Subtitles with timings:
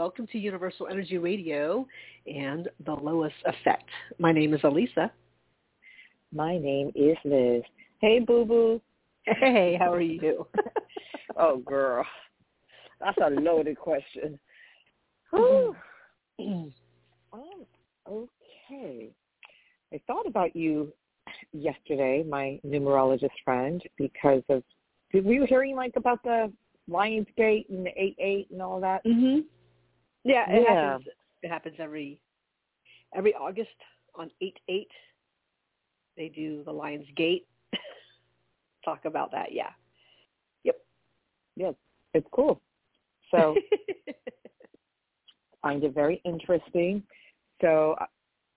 [0.00, 1.86] Welcome to Universal Energy Radio
[2.26, 3.84] and the Lois Effect.
[4.18, 5.10] My name is Alyssa.
[6.32, 7.60] My name is Liz.
[8.00, 8.80] Hey, Boo Boo.
[9.26, 10.46] Hey, how are you?
[11.36, 12.06] oh, girl.
[12.98, 14.38] That's a loaded question.
[15.34, 15.76] um,
[18.08, 19.10] okay.
[19.92, 20.94] I thought about you
[21.52, 24.62] yesterday, my numerologist friend, because of
[25.12, 26.50] did were hearing like about the
[26.88, 29.04] Lionsgate and the eight eight and all that.
[29.04, 29.44] Mhm.
[30.24, 30.74] Yeah, it Yeah.
[30.74, 31.08] happens.
[31.42, 32.20] It happens every
[33.14, 33.70] every August
[34.14, 34.90] on eight eight.
[36.16, 37.46] They do the Lions Gate.
[38.84, 39.52] Talk about that.
[39.52, 39.70] Yeah.
[40.64, 40.76] Yep.
[41.56, 41.72] Yeah,
[42.14, 42.60] it's cool.
[43.30, 43.56] So
[45.62, 47.02] find it very interesting.
[47.60, 47.96] So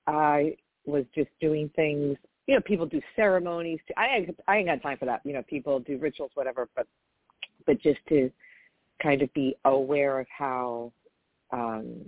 [0.07, 0.55] I
[0.85, 2.17] was just doing things.
[2.47, 3.79] You know, people do ceremonies.
[3.95, 5.21] I ain't, I ain't got time for that.
[5.23, 6.67] You know, people do rituals, whatever.
[6.75, 6.87] But
[7.65, 8.29] but just to
[9.01, 10.91] kind of be aware of how
[11.53, 12.01] um,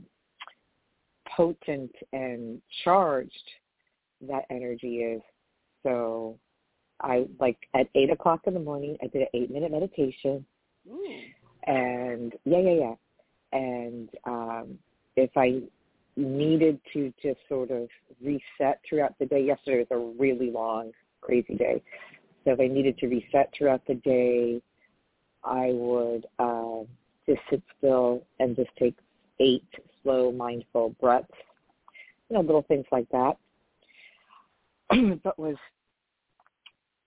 [1.35, 3.31] potent and charged
[4.27, 5.21] that energy is.
[5.83, 6.37] So
[7.01, 8.97] I like at eight o'clock in the morning.
[9.01, 10.45] I did an eight minute meditation,
[10.89, 11.19] Ooh.
[11.67, 12.93] and yeah, yeah, yeah.
[13.51, 14.79] And um,
[15.15, 15.61] if I
[16.17, 17.87] needed to just sort of
[18.23, 21.81] reset throughout the day, yesterday was a really long, crazy day.
[22.43, 24.61] So if I needed to reset throughout the day,
[25.43, 26.83] I would uh,
[27.27, 28.95] just sit still and just take
[29.39, 29.63] eight
[30.03, 31.27] slow, mindful breaths.
[32.29, 33.37] You know, little things like that.
[35.23, 35.57] but was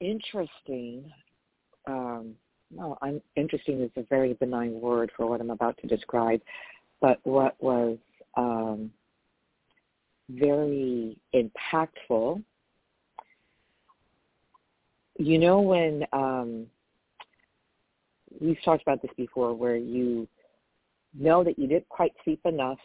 [0.00, 1.11] interesting.
[1.87, 2.34] Um,
[2.71, 6.41] no, I'm interesting is a very benign word for what I'm about to describe.
[7.00, 7.97] But what was
[8.37, 8.91] um,
[10.28, 12.43] very impactful,
[15.19, 16.66] you know, when um,
[18.41, 20.28] we've talked about this before, where you
[21.15, 22.79] know that you didn't quite sleep enough,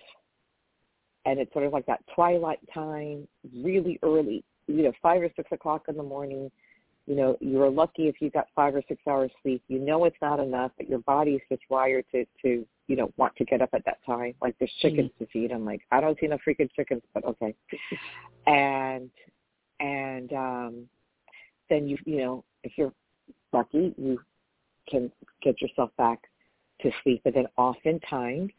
[1.25, 5.51] and it's sort of like that twilight time, really early, you know, five or six
[5.51, 6.51] o'clock in the morning.
[7.05, 9.61] You know, you're lucky if you got five or six hours sleep.
[9.67, 13.35] You know it's not enough, but your body's just wired to to you know want
[13.37, 14.33] to get up at that time.
[14.41, 15.25] Like there's chickens mm-hmm.
[15.25, 15.51] to feed.
[15.51, 17.53] I'm like, I don't see enough freaking chickens, but okay.
[18.47, 19.09] and
[19.79, 20.87] and um
[21.69, 22.93] then you you know if you're
[23.51, 24.19] lucky, you
[24.89, 25.11] can
[25.41, 26.19] get yourself back
[26.83, 27.21] to sleep.
[27.23, 28.51] But then oftentimes,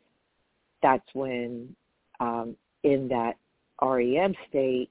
[0.83, 1.75] that's when
[2.21, 3.37] um, in that
[3.81, 4.91] REM state,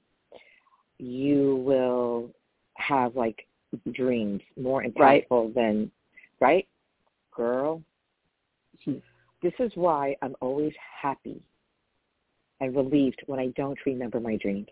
[0.98, 2.30] you will
[2.76, 3.46] have like
[3.92, 5.54] dreams more impactful Right.
[5.54, 5.90] than
[6.40, 6.66] right,
[7.34, 7.82] girl.
[9.42, 11.42] This is why I'm always happy
[12.60, 14.68] and relieved when I don't remember my dreams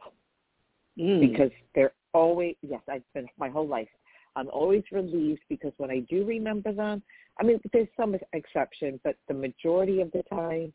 [0.99, 1.21] Mm.
[1.21, 3.89] because they're always yes i've been my whole life
[4.37, 7.03] i'm always relieved because when i do remember them
[7.41, 10.73] i mean there's some exception but the majority of the time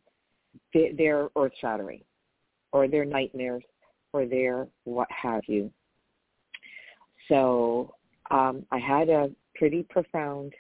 [0.73, 2.01] they, they're earth shattering
[2.71, 3.63] or they're nightmares
[4.13, 5.71] or they're what have you
[7.27, 7.93] so
[8.31, 10.53] um i had a pretty profound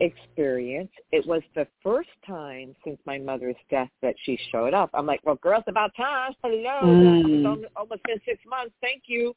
[0.00, 0.90] experience.
[1.12, 4.90] It was the first time since my mother's death that she showed up.
[4.94, 6.32] I'm like, well, girl, it's about time.
[6.42, 6.80] Hello.
[6.82, 7.38] Mm.
[7.38, 8.74] It's almost- almost been six months.
[8.80, 9.34] Thank you.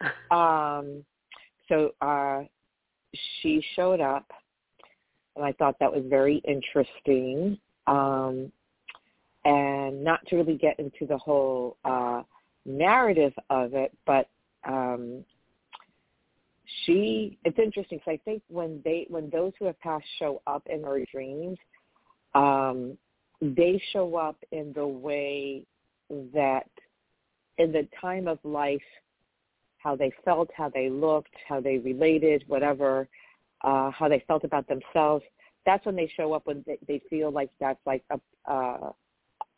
[0.30, 1.04] Um,
[1.68, 2.44] so uh,
[3.42, 4.30] she showed up,
[5.40, 7.58] and I thought that was very interesting.
[7.86, 8.52] Um,
[9.46, 12.22] and not to really get into the whole uh,
[12.66, 14.28] narrative of it, but
[14.68, 15.24] um,
[16.84, 20.62] she it's interesting because I think when they when those who have passed show up
[20.66, 21.56] in our dreams,
[22.34, 22.98] um,
[23.40, 25.64] they show up in the way
[26.34, 26.68] that
[27.56, 28.80] in the time of life,
[29.78, 33.08] how they felt, how they looked, how they related, whatever,
[33.62, 35.24] uh, how they felt about themselves.
[35.66, 38.20] That's when they show up when they, they feel like that's like a
[38.50, 38.92] uh,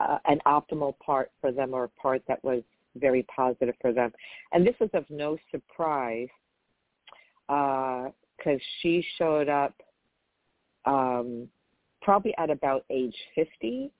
[0.00, 2.62] uh, an optimal part for them or a part that was
[2.96, 4.12] very positive for them.
[4.52, 6.28] And this is of no surprise
[7.46, 7.78] because
[8.46, 9.74] uh, she showed up
[10.84, 11.48] um,
[12.00, 13.90] probably at about age 50.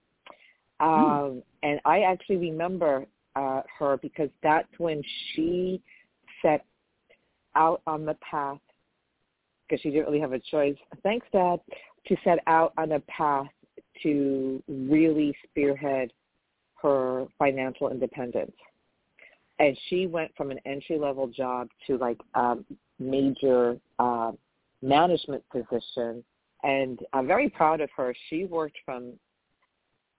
[0.80, 1.42] Um, mm.
[1.62, 3.06] And I actually remember
[3.36, 5.02] uh, her because that's when
[5.34, 5.80] she
[6.42, 6.64] set
[7.54, 8.58] out on the path,
[9.68, 10.76] because she didn't really have a choice.
[11.02, 11.60] Thanks, Dad,
[12.06, 13.46] to set out on a path
[14.02, 16.12] to really spearhead
[16.82, 18.52] her financial independence.
[19.58, 22.56] And she went from an entry level job to like a
[22.98, 24.32] major uh,
[24.82, 26.24] management position,
[26.64, 28.14] and I'm very proud of her.
[28.28, 29.12] She worked from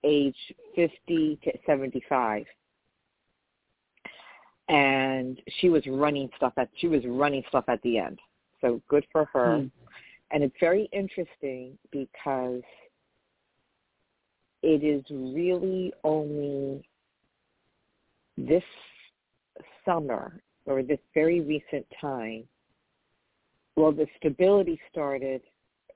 [0.05, 0.35] age
[0.75, 2.45] 50 to 75,
[4.69, 8.19] and she was running stuff at she was running stuff at the end.
[8.61, 9.57] So good for her.
[9.57, 9.67] Hmm.
[10.33, 12.63] And it's very interesting because
[14.63, 16.83] it is really only
[18.35, 18.63] this
[19.85, 22.45] summer or this very recent time,
[23.75, 25.41] well, the stability started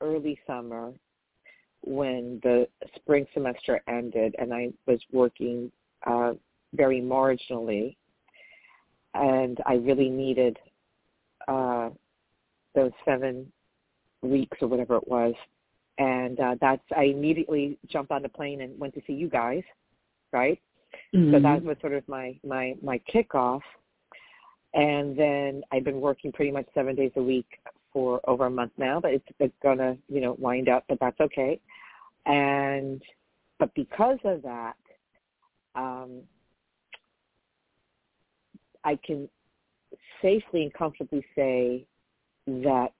[0.02, 0.94] early summer
[1.82, 5.72] when the spring semester ended and I was working
[6.06, 6.34] uh,
[6.76, 7.96] very marginally.
[9.16, 10.60] And I really needed
[11.48, 11.90] uh,
[12.76, 13.52] those seven
[14.28, 15.34] weeks or whatever it was.
[15.98, 19.64] And uh, that's I immediately jumped on the plane and went to see you guys,
[20.32, 20.60] right?
[21.16, 21.34] Mm-hmm.
[21.34, 23.62] So that was sort of my my my kickoff.
[24.74, 27.48] And then I've been working pretty much seven days a week
[27.92, 31.20] for over a month now, but it's, it's gonna you know wind up, but that's
[31.20, 31.60] okay.
[32.28, 33.02] And
[33.58, 34.76] but because of that,
[35.76, 36.22] um,
[38.84, 39.28] I can
[40.22, 41.86] safely and comfortably say
[42.48, 42.94] that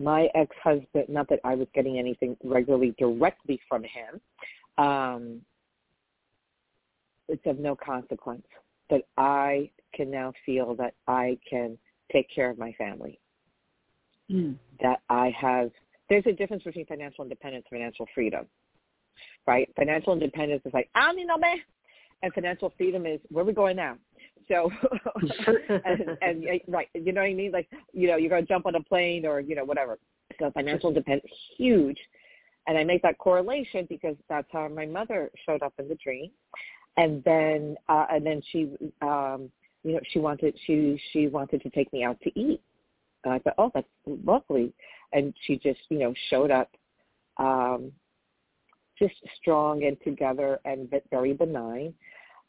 [0.00, 4.20] my ex-husband, not that I was getting anything regularly directly from him,
[4.84, 5.40] um,
[7.28, 8.46] it's of no consequence.
[8.90, 11.78] But I can now feel that I can
[12.10, 13.18] take care of my family.
[14.30, 14.56] Mm.
[14.80, 15.70] That I have,
[16.08, 18.46] there's a difference between financial independence and financial freedom,
[19.46, 19.68] right?
[19.76, 21.58] Financial independence is like, I don't know, man.
[22.22, 23.96] And financial freedom is, where are we going now?
[24.48, 24.70] So,
[25.68, 27.52] and, and right, you know what I mean?
[27.52, 29.98] Like, you know, you're going to jump on a plane or, you know, whatever.
[30.38, 31.98] So financial independence, huge.
[32.66, 36.30] And I make that correlation because that's how my mother showed up in the dream.
[36.96, 39.50] And then, uh, and then she, um,
[39.82, 42.60] you know, she wanted, she, she wanted to take me out to eat.
[43.24, 44.72] And I thought, oh, that's lovely.
[45.12, 46.70] And she just, you know, showed up,
[47.38, 47.92] um,
[48.98, 51.94] just strong and together and very benign.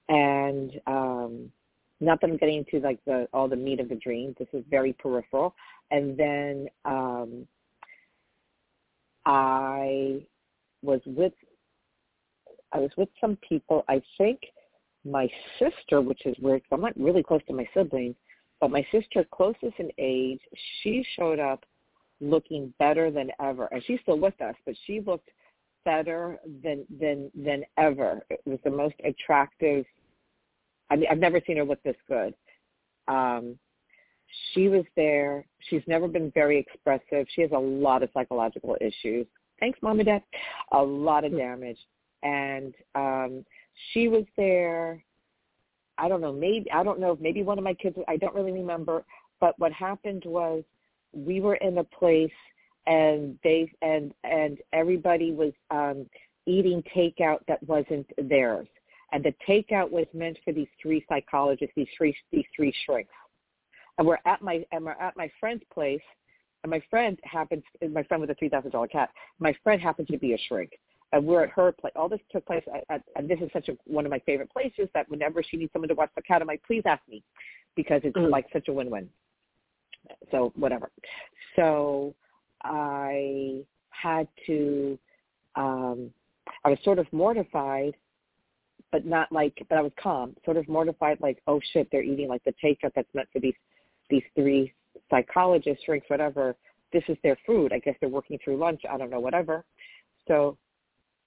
[0.09, 1.51] And, um,
[2.03, 4.35] not that I'm getting into like the all the meat of the dream.
[4.37, 5.55] This is very peripheral.
[5.91, 7.47] And then um,
[9.25, 10.21] I
[10.81, 11.33] was with
[12.71, 13.85] I was with some people.
[13.87, 14.39] I think
[15.05, 15.29] my
[15.59, 16.61] sister, which is weird.
[16.71, 18.15] I'm not really close to my siblings,
[18.59, 20.39] but my sister, closest in age,
[20.81, 21.65] she showed up
[22.21, 25.29] looking better than ever, and she's still with us, but she looked
[25.85, 28.21] better than than than ever.
[28.29, 29.85] It was the most attractive
[30.89, 32.33] I mean, I've never seen her look this good.
[33.07, 33.57] Um,
[34.53, 35.45] she was there.
[35.69, 37.27] She's never been very expressive.
[37.33, 39.27] She has a lot of psychological issues.
[39.59, 40.23] Thanks, mom and dad.
[40.71, 41.77] A lot of damage,
[42.23, 43.45] and um,
[43.91, 45.03] she was there.
[45.97, 46.33] I don't know.
[46.33, 47.13] Maybe I don't know.
[47.13, 47.97] if Maybe one of my kids.
[48.07, 49.05] I don't really remember.
[49.39, 50.63] But what happened was
[51.13, 52.31] we were in a place,
[52.87, 56.07] and they and and everybody was um,
[56.45, 58.67] eating takeout that wasn't theirs
[59.13, 63.13] and the takeout was meant for these three psychologists, these three these three shrinks.
[63.97, 66.01] And we're at my and we're at my friend's place,
[66.63, 69.09] and my friend happens my friend with a three thousand dollar cat.
[69.39, 70.71] My friend happens to be a shrink,
[71.11, 71.93] and we're at her place.
[71.95, 74.51] All this took place, at, at, and this is such a one of my favorite
[74.51, 77.23] places that whenever she needs someone to watch the cat, I'm like, please ask me,
[77.75, 78.31] because it's mm.
[78.31, 79.07] like such a win-win.
[80.31, 80.89] So whatever.
[81.55, 82.15] So
[82.63, 84.97] I had to.
[85.55, 86.11] um
[86.65, 87.93] I was sort of mortified
[88.93, 92.29] but not like, but I was calm, sort of mortified, like, oh shit, they're eating
[92.29, 93.55] like the takeout that's meant for these
[94.09, 94.71] these three
[95.09, 96.55] psychologists, drinks, whatever.
[96.93, 97.73] This is their food.
[97.73, 98.81] I guess they're working through lunch.
[98.89, 99.65] I don't know, whatever.
[100.27, 100.57] So,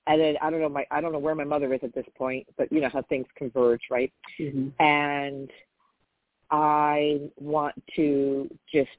[0.06, 2.06] and then I don't know my I don't know where my mother is at this
[2.16, 4.12] point, but you know how things converge, right?
[4.38, 4.68] Mm-hmm.
[4.80, 5.50] And
[6.52, 8.90] I want to just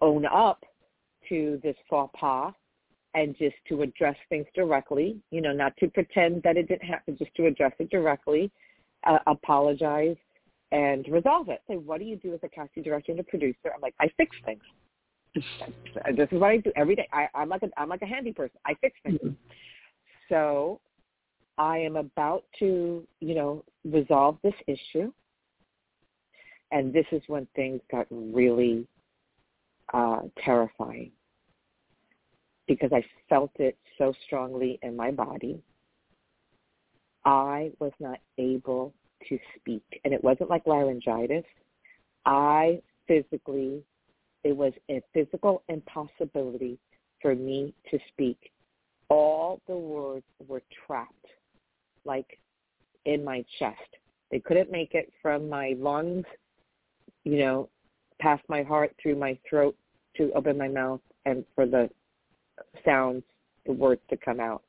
[0.00, 0.64] own up
[1.28, 2.54] to this faux pas
[3.14, 7.16] and just to address things directly, you know, not to pretend that it didn't happen,
[7.18, 8.50] just to address it directly,
[9.06, 10.16] uh, apologize,
[10.70, 11.60] and resolve it.
[11.68, 13.70] Say, what do you do as a casting director and a producer?
[13.74, 14.62] I'm like, I fix things.
[15.34, 17.08] this is what I do every day.
[17.12, 18.58] I, I'm like a I'm like a handy person.
[18.66, 19.18] I fix things.
[19.22, 19.34] Mm-hmm.
[20.28, 20.80] So
[21.58, 25.12] I am about to, you know, resolve this issue.
[26.70, 28.86] And this is when things got really
[29.92, 31.12] uh, terrifying
[32.74, 35.60] because I felt it so strongly in my body.
[37.26, 38.94] I was not able
[39.28, 39.84] to speak.
[40.04, 41.44] And it wasn't like laryngitis.
[42.24, 43.82] I physically,
[44.42, 46.78] it was a physical impossibility
[47.20, 48.38] for me to speak.
[49.10, 51.26] All the words were trapped,
[52.06, 52.38] like
[53.04, 53.76] in my chest.
[54.30, 56.24] They couldn't make it from my lungs,
[57.24, 57.68] you know,
[58.18, 59.76] past my heart, through my throat
[60.16, 61.90] to open my mouth, and for the
[62.84, 63.22] sounds,
[63.66, 64.62] the words to come out.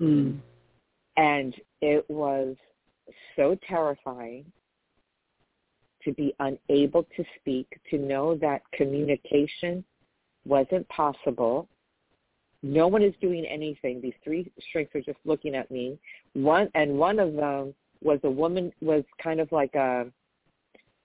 [0.00, 0.38] Mm.
[1.16, 2.56] And it was
[3.36, 4.44] so terrifying
[6.04, 9.82] to be unable to speak, to know that communication
[10.44, 11.68] wasn't possible,
[12.62, 14.00] No one is doing anything.
[14.00, 15.98] These three shrinks are just looking at me.
[16.32, 20.06] One and one of them was a woman was kind of like a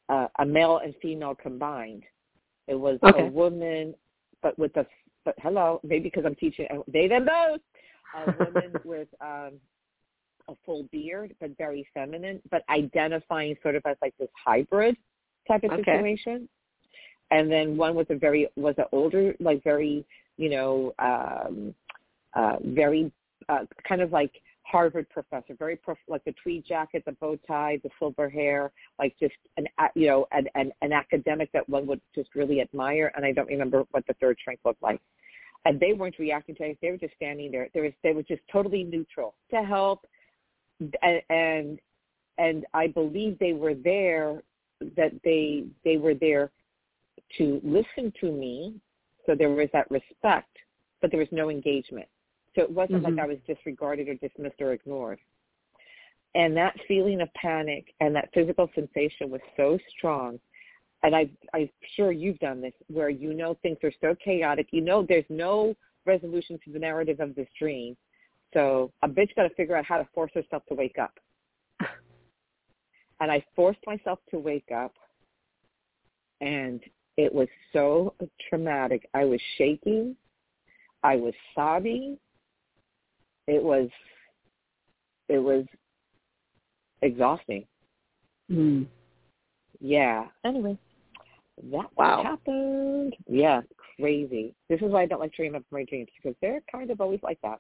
[0.10, 2.03] a, a male and female combined.
[2.67, 3.27] It was okay.
[3.27, 3.93] a woman,
[4.41, 4.86] but with a
[5.25, 7.61] but hello, maybe because I'm teaching they them both.
[8.13, 9.53] A woman with um
[10.47, 14.97] a full beard, but very feminine, but identifying sort of as like this hybrid
[15.47, 15.83] type of Okay.
[15.83, 16.49] situation.
[17.29, 20.05] And then one was a very was an older, like very
[20.37, 21.75] you know, um,
[22.33, 23.11] uh, very
[23.49, 24.31] uh, kind of like
[24.71, 29.13] Harvard professor, very prof- like the tweed jacket, the bow tie, the silver hair, like
[29.19, 33.11] just an you know an, an an academic that one would just really admire.
[33.15, 35.01] And I don't remember what the third shrink looked like.
[35.65, 37.67] And they weren't reacting to anything; they were just standing there.
[37.73, 40.07] There was they were just totally neutral to help,
[40.79, 41.79] and and,
[42.37, 44.41] and I believe they were there
[44.95, 46.49] that they they were there
[47.37, 48.75] to listen to me.
[49.25, 50.57] So there was that respect,
[51.01, 52.07] but there was no engagement.
[52.55, 53.15] So it wasn't Mhm.
[53.15, 55.20] like I was disregarded or dismissed or ignored.
[56.36, 60.39] And that feeling of panic and that physical sensation was so strong.
[61.03, 64.67] And I, I'm sure you've done this, where you know things are so chaotic.
[64.72, 67.98] You know there's no resolution to the narrative of this dream.
[68.53, 71.20] So a bitch got to figure out how to force herself to wake up.
[73.20, 74.96] And I forced myself to wake up,
[76.39, 76.81] and
[77.17, 78.15] it was so
[78.50, 79.08] traumatic.
[79.13, 80.15] I was shaking.
[81.03, 82.17] I was sobbing.
[83.48, 83.89] It was
[85.29, 85.65] it was
[87.01, 87.65] exhausting.
[88.51, 88.86] Mm.
[89.79, 90.27] Yeah.
[90.43, 90.77] Anyway,
[91.71, 92.24] that Wow.
[92.24, 93.15] happened.
[93.27, 93.62] Yeah,
[93.98, 94.53] crazy.
[94.69, 97.21] This is why I don't like dreaming up my dreams because they're kind of always
[97.24, 97.60] like that.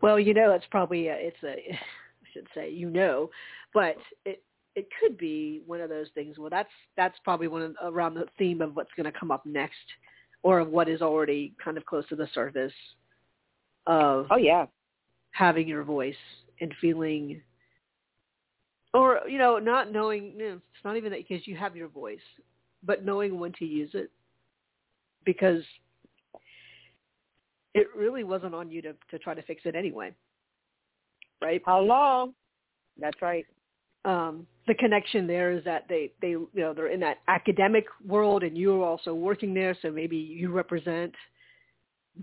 [0.00, 3.30] Well, you know, it's probably a, it's a I should say you know,
[3.74, 4.42] but it
[4.74, 6.38] it could be one of those things.
[6.38, 9.44] Well, that's that's probably one of, around the theme of what's going to come up
[9.44, 9.76] next,
[10.42, 12.72] or of what is already kind of close to the surface
[13.86, 14.66] of Oh yeah.
[15.32, 16.14] having your voice
[16.60, 17.40] and feeling,
[18.94, 20.32] or you know, not knowing.
[20.36, 22.20] You know, it's not even that because you have your voice,
[22.82, 24.10] but knowing when to use it,
[25.24, 25.62] because
[27.74, 30.14] it really wasn't on you to to try to fix it anyway,
[31.40, 31.62] right?
[31.66, 32.32] Hello.
[33.00, 33.46] That's right.
[34.04, 38.42] um, the connection there is that they they you know they're in that academic world
[38.42, 41.12] and you're also working there so maybe you represent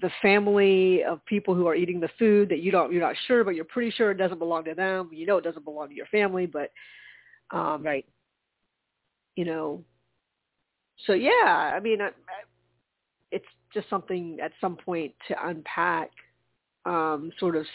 [0.02, 3.44] the family of people who are eating the food that you don't you're not sure
[3.44, 5.96] but you're pretty sure it doesn't belong to them you know it doesn't belong to
[5.96, 6.72] your family but
[7.52, 8.06] um Right.
[9.36, 9.84] you know
[11.08, 12.12] so yeah i mean I, I,
[13.32, 16.12] it's just something at some point to unpack
[16.86, 17.66] um sort of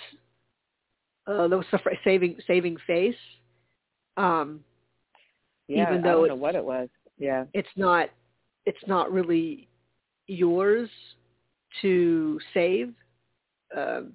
[1.27, 1.65] uh those
[2.05, 3.17] saving saving face
[4.17, 4.61] um
[5.67, 5.89] Yeah.
[5.89, 6.89] Even I don't know what it was.
[7.19, 7.45] Yeah.
[7.55, 8.11] it's not
[8.67, 9.69] it's not really
[10.27, 10.89] yours
[11.83, 12.95] to save
[13.77, 14.13] um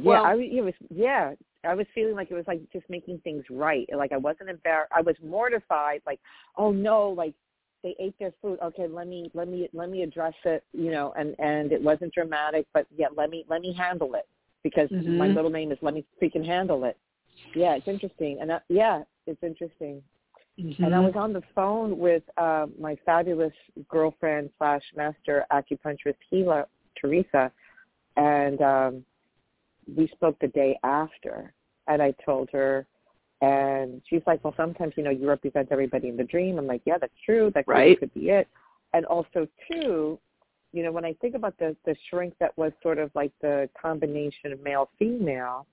[0.00, 1.34] Yeah, I was, it was yeah.
[1.64, 3.88] I was feeling like it was like just making things right.
[3.96, 4.92] Like I wasn't embarrassed.
[4.94, 6.02] I was mortified.
[6.06, 6.20] Like,
[6.56, 7.34] oh no, like
[7.82, 8.58] they ate their food.
[8.62, 10.64] Okay, let me let me let me address it.
[10.72, 14.26] You know, and and it wasn't dramatic, but yeah, let me let me handle it
[14.62, 15.34] because my Mhm.
[15.34, 16.98] middle name is let me freaking handle it.
[17.54, 20.02] Yeah, it's interesting, and that, yeah, it's interesting.
[20.56, 23.52] And I was on the phone with uh, my fabulous
[23.88, 26.66] girlfriend slash master acupuncturist healer,
[27.00, 27.50] Teresa,
[28.16, 29.04] and um,
[29.96, 31.52] we spoke the day after.
[31.88, 32.86] And I told her,
[33.42, 36.82] and she's like, "Well, sometimes you know you represent everybody in the dream." I'm like,
[36.84, 37.50] "Yeah, that's true.
[37.54, 37.98] That could, Right.
[37.98, 38.46] could be it."
[38.92, 40.18] And also, too,
[40.72, 43.68] you know, when I think about the the shrink that was sort of like the
[43.80, 45.66] combination of male female,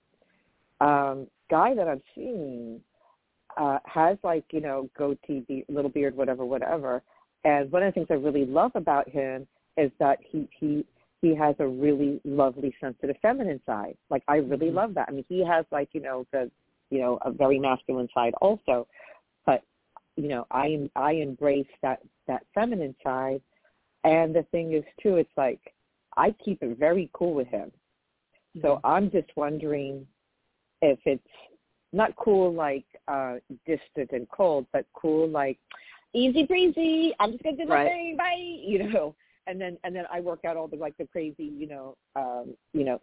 [0.82, 2.82] um, guy that I'm seeing
[3.58, 7.02] uh, has like you know goatee, be- little beard, whatever, whatever.
[7.44, 10.86] And one of the things I really love about him is that he he
[11.22, 13.96] he has a really lovely, sensitive, feminine side.
[14.10, 14.76] Like I really Mhm.
[14.76, 15.08] love that.
[15.08, 16.50] I mean, he has like you know the
[16.90, 18.88] you know a very masculine side also,
[19.46, 19.64] but
[20.16, 23.42] you know I I embrace that that feminine side.
[24.04, 25.74] And the thing is too, it's like
[26.18, 27.72] I keep it very cool with him.
[28.62, 30.08] So I'm just wondering
[30.82, 31.24] if it's
[31.94, 35.58] not cool like uh distant and cold, but cool like
[36.14, 37.14] easy breezy.
[37.20, 37.88] I'm just gonna do my Right.
[37.88, 38.36] thing, bye.
[38.72, 39.16] You know,
[39.48, 42.56] and then and then I work out all the like the crazy, you know, um,
[42.74, 43.02] you know,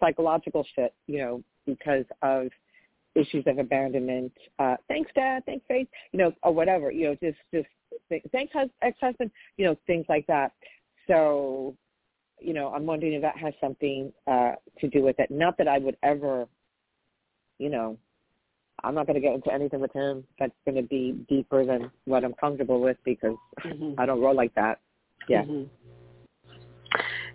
[0.00, 2.48] psychological shit, you know, because of
[3.14, 4.32] issues of abandonment.
[4.58, 5.44] Uh, thanks, Dad.
[5.46, 5.88] Thanks, Faith.
[6.12, 6.90] You know, or whatever.
[6.90, 7.68] You know, just just
[8.08, 9.30] th- thanks, ex-husband.
[9.56, 10.52] You know, things like that.
[11.06, 11.74] So,
[12.40, 15.30] you know, I'm wondering if that has something uh, to do with it.
[15.30, 16.46] Not that I would ever,
[17.58, 17.96] you know,
[18.84, 21.90] I'm not going to get into anything with him that's going to be deeper than
[22.04, 23.94] what I'm comfortable with because Mhm.
[23.98, 24.80] I don't roll like that.
[25.28, 25.44] Yeah.
[25.44, 25.68] Mhm.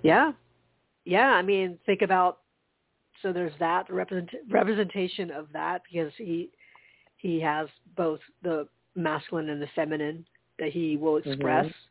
[0.04, 0.34] Yeah,
[1.06, 1.34] yeah.
[1.34, 2.40] I mean, think about
[3.22, 6.50] so there's that represent, representation of that because he
[7.18, 10.26] he has both the masculine and the feminine
[10.58, 11.66] that he will express.
[11.66, 11.91] Mm-hmm.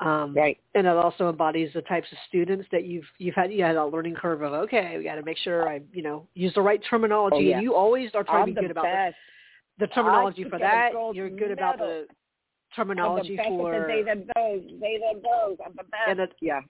[0.00, 0.58] Um, right.
[0.74, 3.84] And it also embodies the types of students that you've you've had you had a
[3.84, 6.80] learning curve of okay, we got to make sure I you know use the right
[6.88, 7.36] terminology.
[7.36, 7.54] Oh, yeah.
[7.56, 9.12] And you always are trying I'm to be good about the,
[9.78, 10.92] the terminology for that.
[11.12, 12.06] You're good about the
[12.74, 15.58] terminology the best for they them those, they them those.
[15.64, 16.08] I'm the best.
[16.08, 16.60] and the yeah.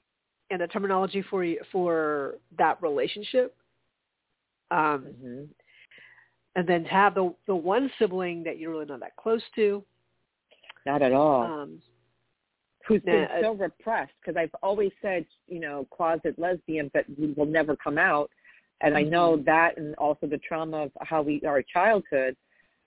[0.50, 3.56] and the terminology for for that relationship.
[4.72, 5.42] Um, hmm
[6.56, 9.84] and then to have the the one sibling that you're really not that close to.
[10.86, 11.42] Not at all.
[11.42, 11.78] Um,
[12.90, 14.12] Who's been nah, so repressed?
[14.20, 18.30] Because I've always said, you know, closet lesbian, but we will never come out.
[18.80, 19.44] And I know Mhm.
[19.44, 22.36] that, and also the trauma of how we our childhood.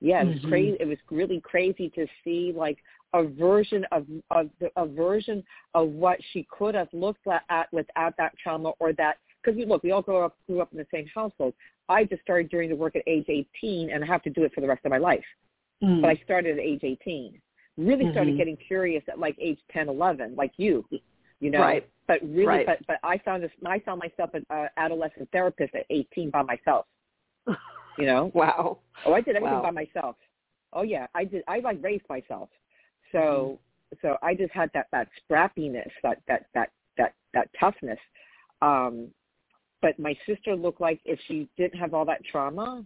[0.02, 0.50] Yeah, it was Mhm.
[0.50, 0.78] crazy.
[0.82, 2.84] It was really crazy to see like
[3.14, 7.72] a version of of the, a version of what she could have looked at, at
[7.72, 9.20] without that trauma or that.
[9.42, 11.54] Because we look, we all grew up grew up in the same household.
[11.88, 14.54] I just started doing the work at age 18, and I have to do it
[14.54, 15.26] for the rest of my life.
[15.82, 16.02] mm.
[16.02, 17.40] But I started at age 18.
[17.78, 18.38] Really started Mhm.
[18.38, 20.86] getting curious at like age 10, 11, like you,
[21.40, 21.60] you know.
[21.60, 21.90] Right.
[22.06, 22.66] But really, Right.
[22.66, 23.52] but but I found this.
[23.66, 26.86] I found myself an uh, adolescent therapist at 18 by myself.
[27.98, 28.32] You know.
[28.34, 28.80] wow.
[29.06, 29.64] Oh, I did everything Wow.
[29.64, 30.16] by myself.
[30.74, 31.44] Oh yeah, I did.
[31.48, 32.50] I like raised myself.
[33.12, 33.60] So
[33.94, 34.08] Mm-hmm.
[34.08, 38.00] so I just had that that scrappiness, that that that that that toughness.
[38.64, 39.10] Um,
[39.84, 42.84] but my sister looked like if she didn't have all that trauma,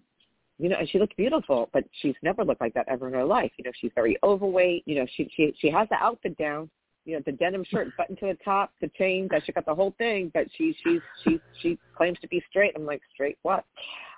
[0.60, 3.24] you know, and she looked beautiful, but she's never looked like that ever in her
[3.26, 3.52] life.
[3.58, 4.84] You know, she's very overweight.
[4.86, 6.70] You know, she she she has the outfit down.
[7.06, 9.28] You know, the denim shirt buttoned to the top, the chain.
[9.32, 12.74] That she got the whole thing, but she she's she she claims to be straight.
[12.76, 13.65] I'm like, straight what?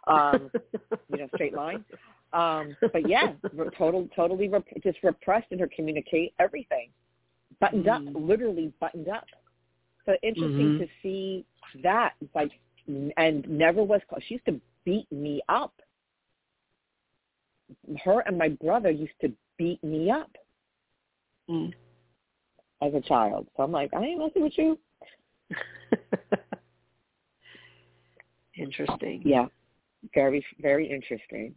[0.08, 0.50] Um,
[1.12, 1.84] you know, straight line.
[2.32, 3.34] Um, but yeah,
[3.78, 6.90] total, totally rep- just repressed in her communicate everything,
[7.60, 8.16] buttoned Mm.
[8.16, 9.26] up, literally buttoned up.
[10.06, 10.78] So interesting Mhm.
[10.78, 11.46] to see
[11.84, 12.52] that, like,
[12.88, 14.02] and never was.
[14.22, 15.74] She used to beat me up.
[18.04, 20.32] Her and my brother used to beat me up
[21.50, 21.74] Mm.
[22.82, 23.48] as a child.
[23.58, 24.78] So I'm like, I ain't messing with you.
[28.56, 29.22] Interesting.
[29.26, 29.48] Yeah,
[30.14, 31.56] very, very interesting.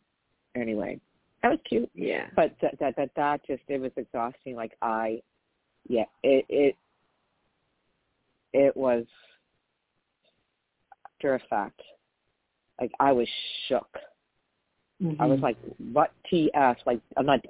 [0.55, 1.01] Anyway,
[1.43, 1.91] that was cute.
[1.95, 2.29] Yeah.
[2.37, 5.21] but that that that that just it was exhausting like i
[5.89, 6.77] yeah it it
[8.53, 9.05] it was
[11.07, 11.81] after a fact
[12.81, 13.27] like i was
[13.67, 13.89] shook
[15.19, 15.43] i was Mhm.
[15.43, 15.57] like
[15.93, 17.41] what tf like i'm not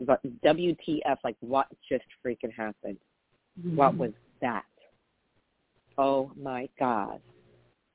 [0.44, 2.98] wtf like what just freaking happened
[3.74, 3.98] what Mhm.
[3.98, 4.64] was that
[5.98, 7.20] oh my god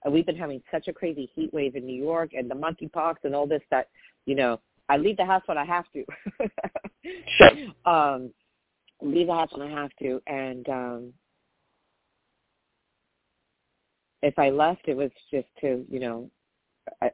[0.03, 3.15] and we've been having such a crazy heat wave in new york and the monkeypox
[3.23, 3.89] and all this that
[4.25, 6.05] you know i leave the house when i have to
[7.38, 7.51] Sure.
[7.86, 8.33] um
[9.01, 11.13] leave the house when I have to and um
[14.23, 16.29] if I left it was just to, you know,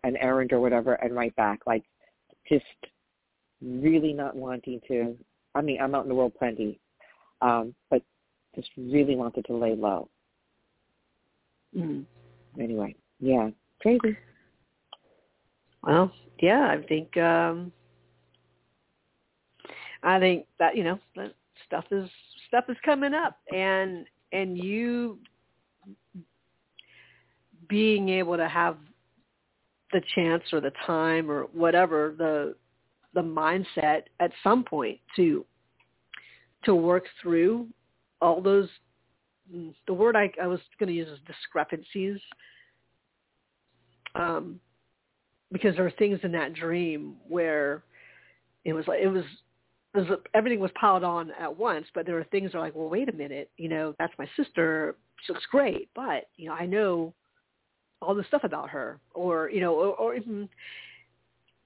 [0.05, 1.59] an errand or whatever and right back.
[1.67, 1.83] Like
[2.49, 2.65] just
[3.61, 5.17] really not wanting to
[5.55, 6.79] I mean, I'm out in the world plenty.
[7.41, 8.01] Um, but
[8.55, 10.09] just really wanted to lay low.
[11.77, 12.05] Mm.
[12.59, 12.95] Anyway.
[13.19, 13.49] Yeah.
[13.81, 14.17] Crazy.
[15.83, 17.71] Well, yeah, I think um
[20.03, 21.33] I think that you know that
[21.65, 22.09] stuff is
[22.47, 25.19] stuff is coming up, and and you
[27.67, 28.77] being able to have
[29.93, 32.55] the chance or the time or whatever the
[33.13, 35.45] the mindset at some point to
[36.65, 37.67] to work through
[38.21, 38.67] all those
[39.87, 42.19] the word I, I was going to use is discrepancies
[44.15, 44.59] um,
[45.51, 47.83] because there are things in that dream where
[48.65, 49.25] it was like it was
[49.93, 52.73] it was everything was piled on at once, but there were things that are like,
[52.73, 54.95] well, wait a minute, you know, that's my sister.
[55.23, 57.13] She looks great, but you know, I know
[58.03, 60.49] all this stuff about her, or you know, or, or even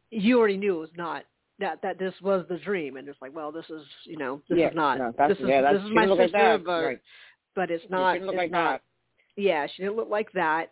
[0.09, 1.23] you already knew it was not
[1.59, 4.59] that that this was the dream, and it's like, well, this is you know, this
[4.59, 6.63] yeah, is not no, this is yeah, this is my sister, like that.
[6.63, 6.99] but right.
[7.55, 8.13] but it's not.
[8.13, 8.71] She didn't look it's like not,
[9.35, 9.41] that.
[9.41, 10.71] Yeah, she didn't look like that.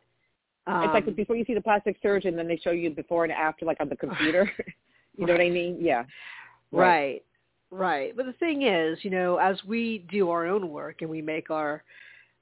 [0.67, 3.31] Um, it's like before you see the plastic surgeon, then they show you before and
[3.33, 4.51] after, like on the computer.
[5.17, 5.77] you know what I mean?
[5.79, 6.03] Yeah.
[6.71, 7.23] Right.
[7.71, 8.15] Right.
[8.15, 11.49] But the thing is, you know, as we do our own work and we make
[11.49, 11.83] our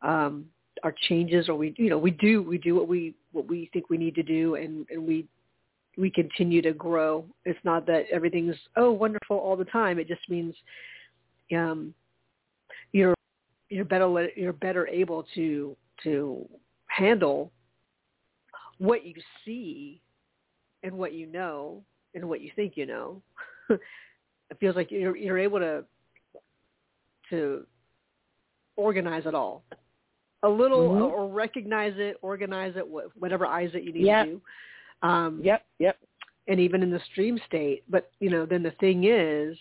[0.02, 0.46] um
[0.84, 3.89] our changes or we you know, we do we do what we what we think
[3.89, 5.26] we need to do and, and we
[5.98, 7.26] we continue to grow.
[7.46, 9.98] It's not that everything's oh wonderful all the time.
[9.98, 10.54] It just means
[11.56, 11.93] um
[12.91, 13.15] you're
[13.69, 16.48] you're better you're better able to to
[16.88, 17.52] handle
[18.78, 19.13] what you
[19.46, 20.02] see
[20.84, 21.82] and what you know
[22.13, 23.22] and what you think you know.
[23.69, 23.80] it
[24.60, 25.86] feels like you're you're able to
[27.30, 27.65] to
[28.76, 29.63] organize it all
[30.44, 31.12] a little Mhm.
[31.12, 34.26] or recognize it, organize it, whatever eyes that you need Yep.
[34.26, 34.42] to do.
[35.02, 36.00] Um, Yep, yep.
[36.48, 37.84] and even in the stream state.
[37.90, 39.58] But you know, then the thing is,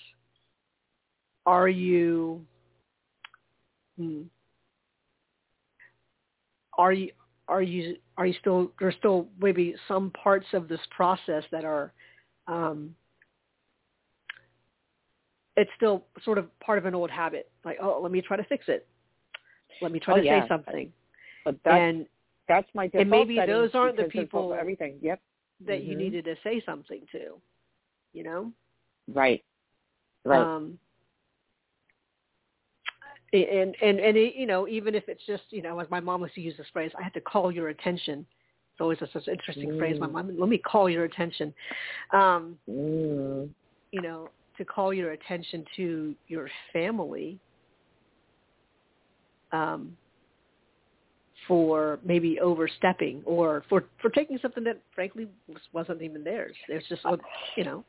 [1.47, 2.47] are you,
[3.97, 4.25] hmm,
[6.79, 7.13] are you,
[7.49, 8.73] are you, are you still?
[8.79, 11.93] There's still maybe some parts of this process that are,
[12.47, 12.97] um,
[15.57, 17.51] it's still sort of part of an old habit.
[17.65, 18.89] Like, oh, let me try to fix it.
[19.81, 20.43] Let me try Oh, to yeah.
[20.43, 20.93] say something.
[21.45, 22.07] But that's and
[22.49, 24.99] that's my and maybe those aren't the people- everything.
[25.01, 25.21] Yep.
[25.65, 25.99] that you Mhm.
[25.99, 27.41] needed to say something to,
[28.13, 28.53] you know?
[29.07, 29.45] Right.
[30.25, 30.41] Right.
[30.41, 30.77] Um,
[33.33, 36.23] and and and it, you know, even if it's just you know, as my mom
[36.23, 38.27] used to use this phrase, I had to call your attention.
[38.73, 40.01] It's always a, such an interesting phrase.
[40.01, 40.13] My Mm.
[40.13, 41.55] mom, let me call your attention.
[42.13, 43.49] Um, mm.
[43.93, 47.39] you know, to call your attention to your family
[49.53, 49.97] um,
[51.47, 56.57] for maybe overstepping or for for taking something that frankly was, wasn't even theirs.
[56.69, 57.03] There's just
[57.57, 57.85] you know,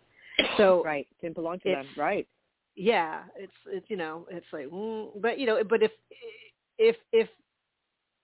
[0.58, 1.08] so Right.
[1.22, 1.88] Didn't belong to them.
[1.96, 2.28] Right.
[2.76, 5.92] yeah, it's it's you know it's like, mm, but you know, but if
[6.78, 7.30] if if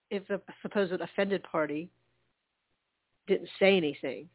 [0.10, 1.90] if the supposed offended party
[3.28, 4.28] didn't say anything,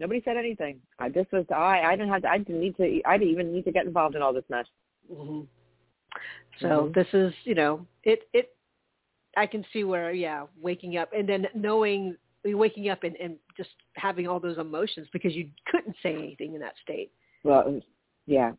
[0.00, 0.80] Nobody said anything.
[0.98, 1.82] I this was I.
[1.84, 2.22] I didn't have.
[2.22, 3.02] To, I didn't need to.
[3.06, 4.64] I didn't even need to get involved in all this mess.
[5.14, 5.42] hmm
[6.60, 6.94] so Mhm.
[6.94, 8.54] this is you know it it
[9.36, 13.70] I can see where yeah waking up and then knowing waking up and, and just
[13.94, 17.12] having all those emotions because you couldn't say anything in that state.
[17.44, 17.80] Well,
[18.26, 18.52] yeah.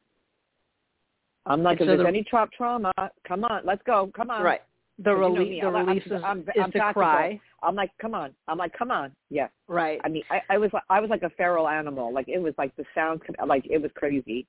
[1.47, 2.91] I'm like, if there's the- any trap trauma,
[3.27, 4.43] come on, let's go, come on.
[4.43, 4.61] right.
[4.99, 7.39] The 'Cause you know release the I'm- I'm- release is, I'm- is I'm to cry.
[7.63, 8.35] I'm like, come on.
[8.47, 9.15] I'm like, come on.
[9.29, 9.47] Yeah.
[9.67, 9.99] Right.
[10.03, 12.13] I mean, I, I was I was like a feral animal.
[12.13, 14.45] Like it was like the sound, like it was crazy.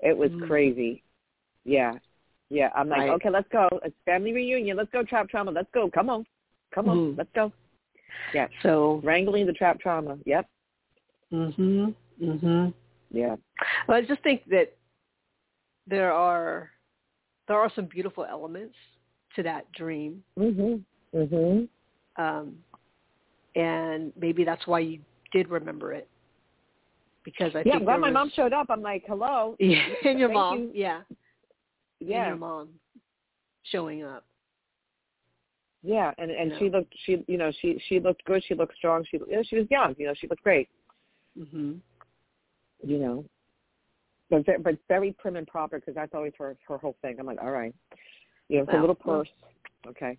[0.00, 0.46] It was Mm.
[0.46, 1.02] crazy.
[1.64, 1.98] Yeah,
[2.52, 2.70] yeah.
[2.74, 3.10] I'm like, Right.
[3.12, 3.68] okay, let's go.
[3.84, 4.76] It's family reunion.
[4.76, 5.50] Let's go trap trauma.
[5.50, 5.90] Let's go.
[5.90, 6.26] Come on,
[6.74, 6.98] come on.
[6.98, 7.18] Mhm.
[7.18, 7.52] Let's go.
[8.34, 10.18] Yeah, So wrangling the trap trauma.
[10.26, 10.46] Yep.
[11.32, 11.94] mhm.
[12.20, 12.74] Mhm.
[13.10, 13.36] Yeah.
[13.88, 14.76] Well, I just think that
[15.86, 16.70] there are
[17.48, 18.76] there are some beautiful elements
[19.34, 20.84] to that dream, Mhm.
[21.14, 21.68] Mhm.
[22.16, 22.62] um,
[23.56, 25.00] and maybe that's why you
[25.32, 26.08] did remember it
[27.24, 28.66] because I Yeah, think I'm glad my was, mom showed up.
[28.70, 29.56] I'm like, hello.
[29.60, 30.70] Yeah, and your Thank mom, you.
[30.74, 31.02] yeah,
[32.08, 32.28] Yeah.
[32.28, 32.68] your mom
[33.64, 34.24] showing up.
[35.82, 38.42] Yeah, and and You she looked she you know she she looked good.
[38.46, 39.04] She looked strong.
[39.10, 39.94] She you know, she was young.
[39.98, 40.68] You know she looked great.
[41.36, 41.74] hmm
[42.84, 43.24] You know,
[44.30, 47.16] but but very prim and proper because that's always her her whole thing.
[47.18, 47.74] I'm like, all right,
[48.48, 49.28] you know, it's a little purse.
[49.86, 50.16] Okay,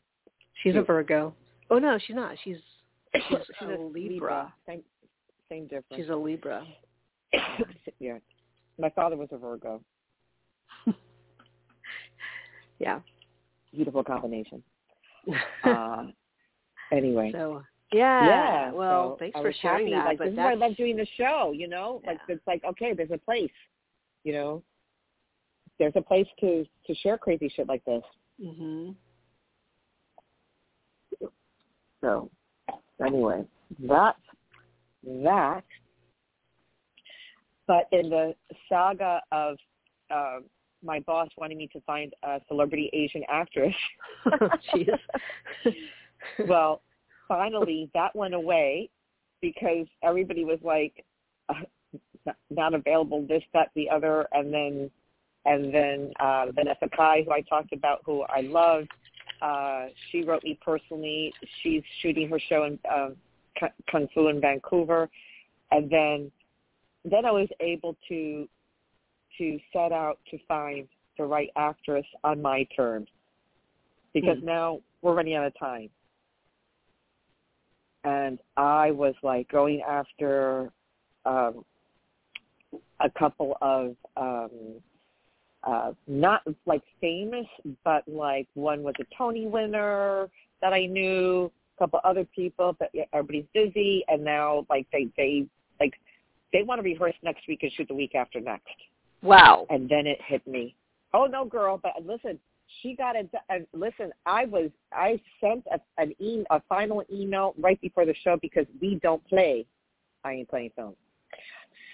[0.62, 1.34] She's a Virgo.
[1.69, 2.36] Oh no, she's not.
[2.43, 2.58] She's
[3.15, 4.54] she's, she's Oh, a Libra.
[4.67, 4.84] Same
[5.50, 5.96] same difference.
[5.96, 6.65] She's a Libra.
[8.00, 8.17] yeah,
[8.78, 9.82] my father was a Virgo.
[12.79, 12.99] Yeah.
[13.73, 14.63] Beautiful combination.
[15.63, 16.07] Uh,
[16.91, 17.31] anyway.
[17.33, 18.27] so yeah.
[18.27, 18.71] yeah.
[18.73, 19.95] Well, so thanks I for sharing happy.
[19.95, 20.05] that.
[20.05, 21.53] Like but this is why I love doing the show.
[21.55, 22.36] You know, like Yeah.
[22.36, 23.49] it's like okay, there's a place.
[24.25, 24.63] You know,
[25.79, 28.03] there's a place to to share crazy shit like this.
[28.41, 28.95] mhm.
[32.01, 32.29] So
[33.05, 33.43] anyway,
[33.88, 34.15] that
[35.23, 35.63] that.
[37.65, 38.36] But in the
[38.67, 39.55] saga of
[40.13, 40.39] uh,
[40.84, 43.76] my boss wanting me to find a celebrity Asian actress,
[44.74, 44.89] Jeez.
[46.48, 46.82] well,
[47.28, 48.89] finally that went away
[49.41, 51.04] because everybody was like
[51.50, 51.54] uh,
[52.50, 54.89] not- available, this, that, the other, and then
[55.46, 58.86] and then uh, Vanessa Kai, who I talked about, who I love,
[59.41, 61.34] uh, she wrote me personally.
[61.62, 63.17] She's shooting her show in um,
[63.60, 65.10] Kung- Kung Fu in Vancouver,
[65.72, 66.32] and then
[67.04, 68.48] then I was able to
[69.38, 73.08] to set out to find the right actress on my terms.
[74.13, 74.46] Because Hmm.
[74.46, 75.89] now we're running out of time.
[78.04, 80.72] And I was like going after
[81.26, 81.63] um,
[83.00, 84.82] a couple of um,
[85.63, 87.48] uh, not like famous,
[87.84, 90.30] but like one was a Tony winner
[90.62, 95.46] that I knew, a couple other people, but everybody's busy, and now like they they
[95.80, 95.93] like
[96.52, 98.76] they want to rehearse next week and shoot the week after next,
[99.23, 99.65] wow.
[99.69, 100.75] and then it hit me.
[101.13, 101.79] Oh no, girl!
[101.81, 102.39] But listen,
[102.81, 103.29] she got it.
[103.49, 108.15] And listen, I was I sent a, an e- a final email right before the
[108.23, 109.65] show because we don't play.
[110.23, 110.95] I ain't playing film.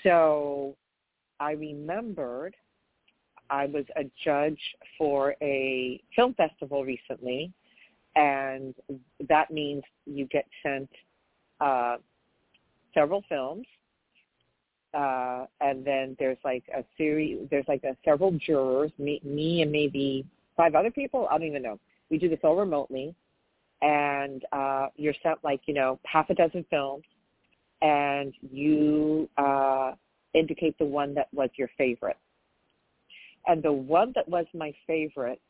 [0.04, 0.76] So
[1.40, 2.56] I remembered
[3.50, 4.60] I was a judge
[4.98, 7.52] for a film festival recently,
[8.16, 8.76] and
[9.28, 10.90] that means you get sent
[11.60, 11.98] uh,
[12.94, 13.66] several films
[14.94, 19.72] uh, and then there's like a series, there's like a several jurors, me, me and
[19.72, 20.26] maybe
[20.58, 21.28] five other people.
[21.30, 21.80] I don't even know.
[22.10, 23.14] We do this all remotely,
[23.82, 27.04] and uh, you're sent like you know half a dozen films,
[27.82, 29.94] and you uh,
[30.34, 32.18] indicate the one that was your favorite.
[33.48, 35.42] And the one that was my favorite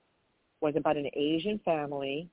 [0.62, 2.30] was about an Asian family,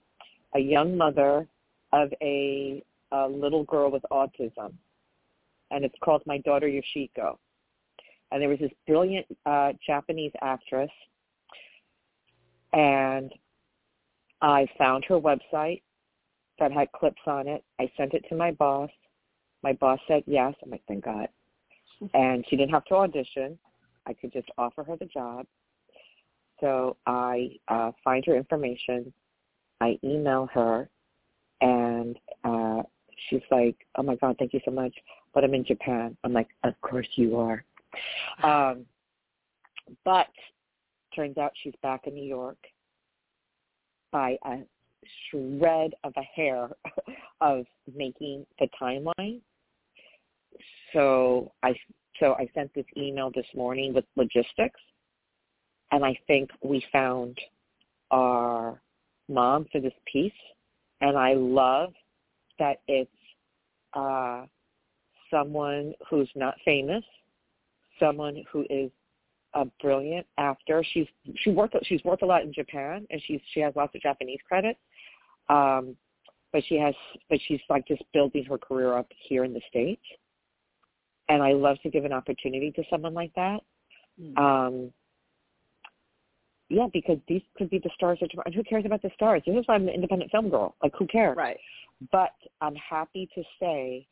[0.55, 1.47] a young mother
[1.93, 4.73] of a, a little girl with autism,
[5.71, 7.37] and it's called My Daughter Yoshiko.
[8.31, 10.91] And there was this brilliant uh, Japanese actress,
[12.73, 13.33] and
[14.43, 15.83] I found her website
[16.59, 17.65] that had clips on it.
[17.79, 18.91] I sent it to my boss.
[19.63, 20.55] My boss said yes.
[20.63, 21.29] I'm like, thank God.
[22.13, 23.59] And she didn't have to audition.
[24.07, 25.47] I could just offer her the job.
[26.61, 29.13] So I uh, find her information.
[29.81, 30.89] I email her,
[31.61, 32.83] and uh,
[33.29, 34.95] she's like, "Oh my God, thank you so much."
[35.37, 36.17] But I'm in Japan.
[36.25, 37.63] I'm like, "Of course you are."
[38.43, 38.87] Um,
[40.03, 40.29] but
[41.15, 42.57] turns out she's back in New York
[44.11, 44.61] by a
[45.29, 46.71] shred of a hair
[47.43, 49.43] of making the timeline.
[50.95, 51.75] So I
[52.19, 54.81] so I sent this email this morning with logistics,
[55.93, 57.39] and I think we found
[58.11, 58.81] our
[59.29, 60.33] mom for this piece.
[61.03, 61.93] And I love
[62.59, 63.11] that it's
[63.93, 64.47] uh,
[65.37, 67.05] someone who's not famous,
[67.99, 68.91] someone who is
[69.55, 70.85] a brilliant actor.
[70.93, 74.03] She's she worked she's worked a lot in Japan, and she's she has lots of
[74.03, 74.77] Japanese credit.
[75.49, 75.97] Um,
[76.53, 76.95] but she has
[77.29, 80.03] but she's like just building her career up here in the states.
[81.29, 83.61] And I love to give an opportunity to someone like that.
[84.21, 84.39] Mm-hmm.
[84.39, 84.93] Um,
[86.69, 88.47] yeah, because these could be the stars of tomorrow.
[88.47, 89.43] And who cares about the stars?
[89.45, 90.77] This is why I'm an independent film girl.
[90.83, 91.37] Like, who cares?
[91.37, 91.59] Right.
[92.13, 94.07] But I'm happy to say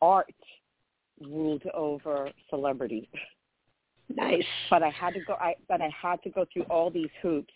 [0.00, 0.34] art
[1.20, 3.08] ruled over celebrity.
[4.14, 4.44] Nice.
[4.70, 5.34] But I had to go.
[5.34, 7.52] I but I had to go through all these hoops.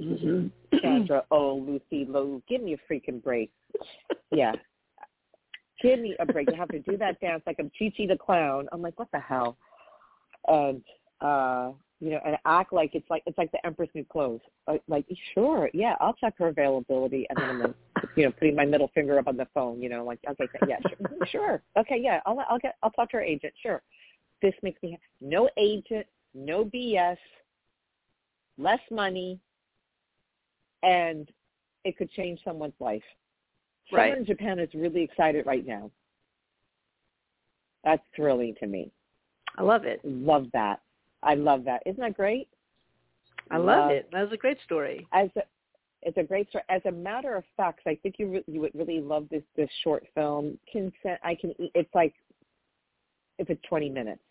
[0.00, 0.48] Mm-hmm.
[0.82, 3.50] Sandra, oh Lucy Liu, give me a freaking break.
[4.30, 4.52] Yeah,
[5.80, 6.50] give me a break.
[6.50, 8.68] You have to do that dance like I'm Chi Chi the clown.
[8.72, 9.56] I'm like, what the hell?
[10.48, 10.82] And
[11.20, 14.40] uh you know, and act like it's like it's like the Empress New Clothes.
[14.86, 17.74] Like, sure, yeah, I'll check her availability, and then I'm,
[18.16, 19.80] you know, putting my middle finger up on the phone.
[19.80, 23.10] You know, like okay, yeah, sure, mm-hmm, sure, okay, yeah, I'll I'll get I'll talk
[23.10, 23.54] to her agent.
[23.62, 23.82] Sure,
[24.42, 27.16] this makes me no agent, no BS,
[28.58, 29.40] less money,
[30.82, 31.30] and
[31.84, 33.02] it could change someone's life.
[33.90, 34.10] Right.
[34.10, 35.90] Someone in Japan is really excited right now.
[37.84, 38.90] That's thrilling to me.
[39.56, 40.00] I love it.
[40.04, 40.80] Love that.
[41.26, 41.82] I love that.
[41.84, 42.48] Isn't that great?
[43.50, 44.08] I love it.
[44.12, 45.06] That was a great story.
[45.12, 45.42] As a,
[46.02, 46.64] it's a great story.
[46.68, 49.68] As a matter of fact, I think you re- you would really love this this
[49.84, 50.58] short film.
[50.70, 51.20] Consent.
[51.22, 51.54] I can.
[51.58, 52.14] It's like
[53.38, 54.22] if it's twenty minutes.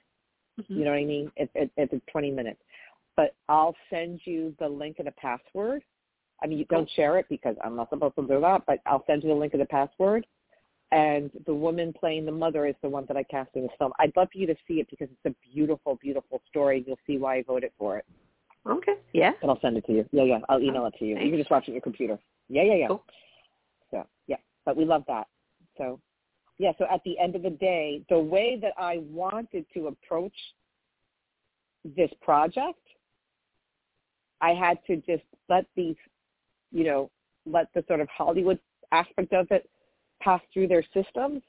[0.59, 0.73] Mm-hmm.
[0.73, 1.31] You know what I mean?
[1.35, 2.59] If it, if it's twenty minutes,
[3.15, 5.83] but I'll send you the link and the password.
[6.43, 9.05] I mean, you don't share it because I'm not supposed to do that, but I'll
[9.07, 10.25] send you the link and the password
[10.95, 13.91] and the woman playing the mother is the one that I cast in this film.
[13.99, 16.85] I'd love for you to see it because it's a beautiful, beautiful story.
[16.87, 18.05] You'll see why I voted for it.
[18.65, 18.93] Okay.
[19.11, 19.33] Yeah.
[19.41, 20.05] And I'll send it to you.
[20.13, 20.39] Yeah, yeah.
[20.47, 21.15] I'll email it to you.
[21.15, 21.25] Thanks.
[21.25, 22.17] You can just watch it on your computer.
[22.47, 22.87] Yeah, yeah, yeah.
[22.87, 23.03] Cool.
[23.91, 25.27] So yeah, but we love that.
[25.77, 25.99] So
[26.59, 26.71] yeah.
[26.77, 30.37] So at the end of the day, the way that I wanted to approach
[31.83, 32.79] this project,
[34.39, 35.97] I had to just let these,
[36.71, 37.11] you know,
[37.45, 38.59] let the sort of Hollywood
[38.93, 39.69] aspect of it
[40.25, 41.41] pass through their systems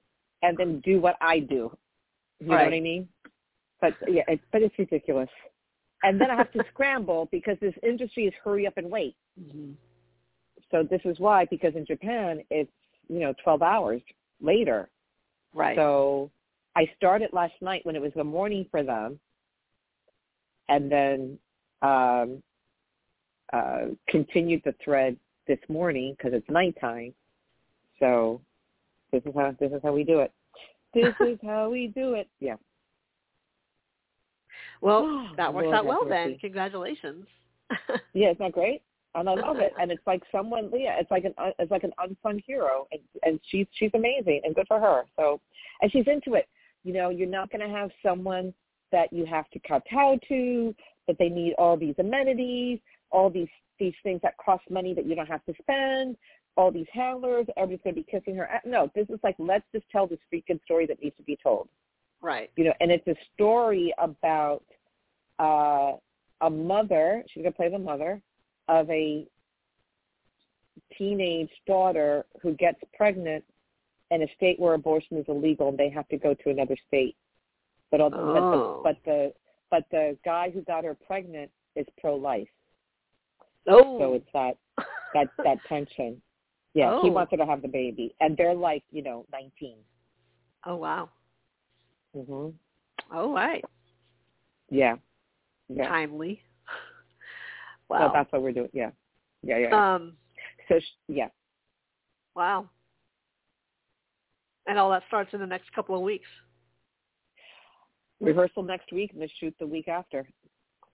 [0.42, 1.76] and then do what I do.
[2.38, 2.58] You right.
[2.58, 3.08] know what I mean?
[3.80, 5.30] But yeah, it's, but it's ridiculous.
[6.02, 9.16] And then I have to scramble because this industry is hurry up and wait.
[9.40, 9.72] Mm-hmm.
[10.70, 12.70] So this is why, because in Japan it's
[13.08, 14.02] you know 12 hours
[14.40, 14.88] later.
[15.54, 15.76] Right.
[15.76, 16.30] So
[16.76, 19.18] I started last night when it was the morning for them,
[20.68, 21.38] and then
[21.82, 22.42] um,
[23.52, 27.14] uh, continued the thread this morning because it's nighttime.
[28.00, 28.40] So
[29.12, 30.32] this is how this is how we do it.
[30.94, 32.26] This is how we do it.
[32.40, 32.54] Yeah.
[34.80, 36.38] Well, that works Lord out well then.
[36.40, 37.26] Congratulations.
[38.14, 38.82] Yeah, it's not great,
[39.14, 39.72] and I love it.
[39.78, 40.96] And it's like someone, Leah.
[40.98, 44.54] it's like an uh, it's like an unsung hero, and and she's she's amazing, and
[44.54, 45.02] good for her.
[45.16, 45.40] So,
[45.82, 46.48] and she's into it.
[46.84, 48.54] You know, you're not going to have someone
[48.92, 50.74] that you have to kowtow to,
[51.08, 52.78] that they need all these amenities,
[53.10, 56.16] all these these things that cost money that you don't have to spend,
[56.56, 58.48] all these handlers, everybody's going to be kissing her.
[58.64, 61.68] No, this is like let's just tell this freaking story that needs to be told.
[62.22, 62.50] right.
[62.56, 64.64] You know, and it's a story about
[65.38, 65.92] uh,
[66.40, 67.22] a mother.
[67.28, 68.20] She's going to play the mother
[68.68, 69.26] of a
[70.96, 73.44] teenage daughter who gets pregnant
[74.10, 77.16] in a state where abortion is illegal, and they have to go to another state.
[77.90, 78.80] But all, Oh.
[78.82, 79.32] but, the, but the
[79.68, 82.48] but the guy who got her pregnant is pro-life,
[83.68, 83.98] Oh.
[83.98, 84.56] so it's that
[85.12, 86.20] that that tension.
[86.76, 87.02] Yeah, oh.
[87.02, 89.78] he wants her to have the baby, and they're like, you know, nineteen.
[90.66, 91.08] Oh wow.
[92.14, 92.52] Mhm.
[93.10, 93.64] All right.
[94.68, 94.96] Yeah.
[95.70, 95.88] Yeah.
[95.88, 96.42] Timely.
[97.88, 98.12] So Wow.
[98.12, 98.68] that's what we're doing.
[98.74, 98.90] Yeah.
[99.42, 99.56] Yeah.
[99.56, 99.68] Yeah.
[99.70, 99.94] yeah.
[99.94, 100.18] um.
[100.68, 101.28] so sh- yeah.
[102.34, 102.68] Wow.
[104.66, 106.28] And all that starts in the next couple of weeks.
[108.20, 110.28] Rehearsal next week and the shoot the week after.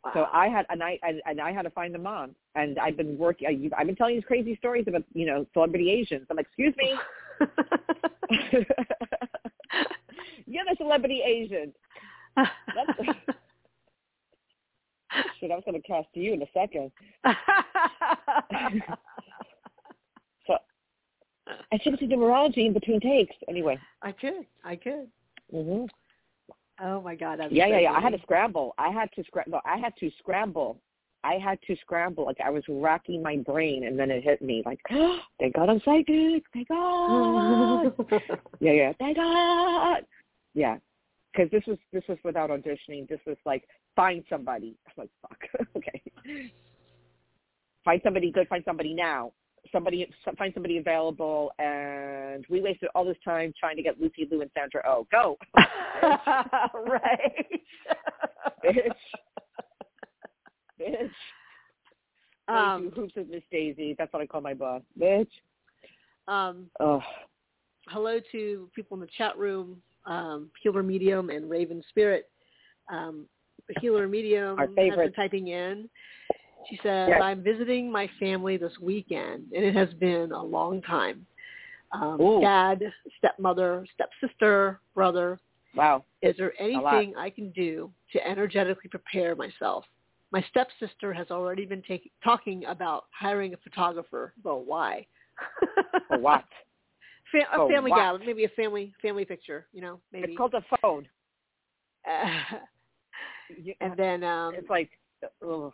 [0.04, 0.10] Wow.
[0.14, 2.96] So I had and I and, and I had to find a mom, and I've
[2.96, 3.70] been working.
[3.76, 6.26] I've been telling these crazy stories about you know celebrity Asians.
[6.30, 6.94] I'm like, excuse me,
[10.46, 11.72] you're the celebrity Asian.
[15.38, 16.90] Shit, I was going to cast you in a second.
[20.46, 20.56] So
[21.70, 23.36] I should do numerology in between takes.
[23.48, 23.78] Anyway.
[24.00, 24.46] I could.
[24.64, 25.08] I could.
[25.50, 25.84] hmm
[26.80, 27.38] Oh my god.
[27.38, 27.92] That'd Yeah, be yeah, so yeah.
[27.92, 28.74] I had to scramble.
[28.78, 29.60] I had to scramble.
[29.64, 30.80] I had to scramble.
[31.24, 32.24] I had to scramble.
[32.24, 34.62] Like I was racking my brain, and then it hit me.
[34.64, 36.44] Like, oh, thank God I'm psychic.
[36.52, 37.92] Thank God.
[38.60, 38.92] yeah, yeah.
[38.98, 40.04] Thank God.
[40.54, 40.76] Yeah,
[41.32, 43.08] because this was this was without auditioning.
[43.08, 43.64] This was like
[43.96, 44.76] find somebody.
[44.86, 45.66] I'm like, fuck.
[45.76, 46.02] okay.
[47.84, 48.48] Find somebody good.
[48.48, 49.32] Find somebody now.
[49.70, 51.52] Somebody find somebody available.
[51.58, 55.06] And we wasted all this time trying to get Lucy Liu and Sandra Oh.
[55.10, 55.36] Go.
[56.74, 57.60] right.
[58.64, 58.90] Bitch.
[60.82, 61.10] Bitch.
[62.48, 63.94] um, hoops with Miss Daisy.
[63.98, 64.82] That's what I call my boss.
[65.00, 65.28] Bitch.
[66.28, 67.02] um, Oh,
[67.88, 72.30] hello to people in the chat room, um, Healer Medium and Raven Spirit.
[72.90, 73.26] Um,
[73.80, 75.88] Healer Medium Our has been typing in.
[76.68, 77.20] She says, Yes.
[77.22, 81.26] I'm visiting my family this weekend, and it has been a long time.
[81.92, 82.82] Um, dad,
[83.18, 85.38] stepmother, stepsister, brother.
[85.74, 86.04] wow.
[86.22, 89.84] Is there anything I can do to energetically prepare myself?
[90.32, 95.06] My stepsister has already been take, talking about hiring a photographer, but why?
[96.08, 96.44] For what?
[97.34, 97.98] A For family what?
[97.98, 100.32] gathering, maybe a family family picture, you know, maybe.
[100.32, 101.08] It's called a phone.
[102.04, 102.56] Uh,
[103.80, 104.90] and then, um, it's like,
[105.22, 105.72] ugh.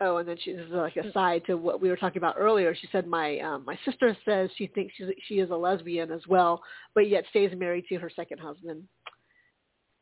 [0.00, 2.34] oh, and then she this is like a side to what we were talking about
[2.36, 2.74] earlier.
[2.74, 6.20] She said my um, my sister says she thinks she's, she is a lesbian as
[6.28, 6.62] well,
[6.94, 8.82] but yet stays married to her second husband.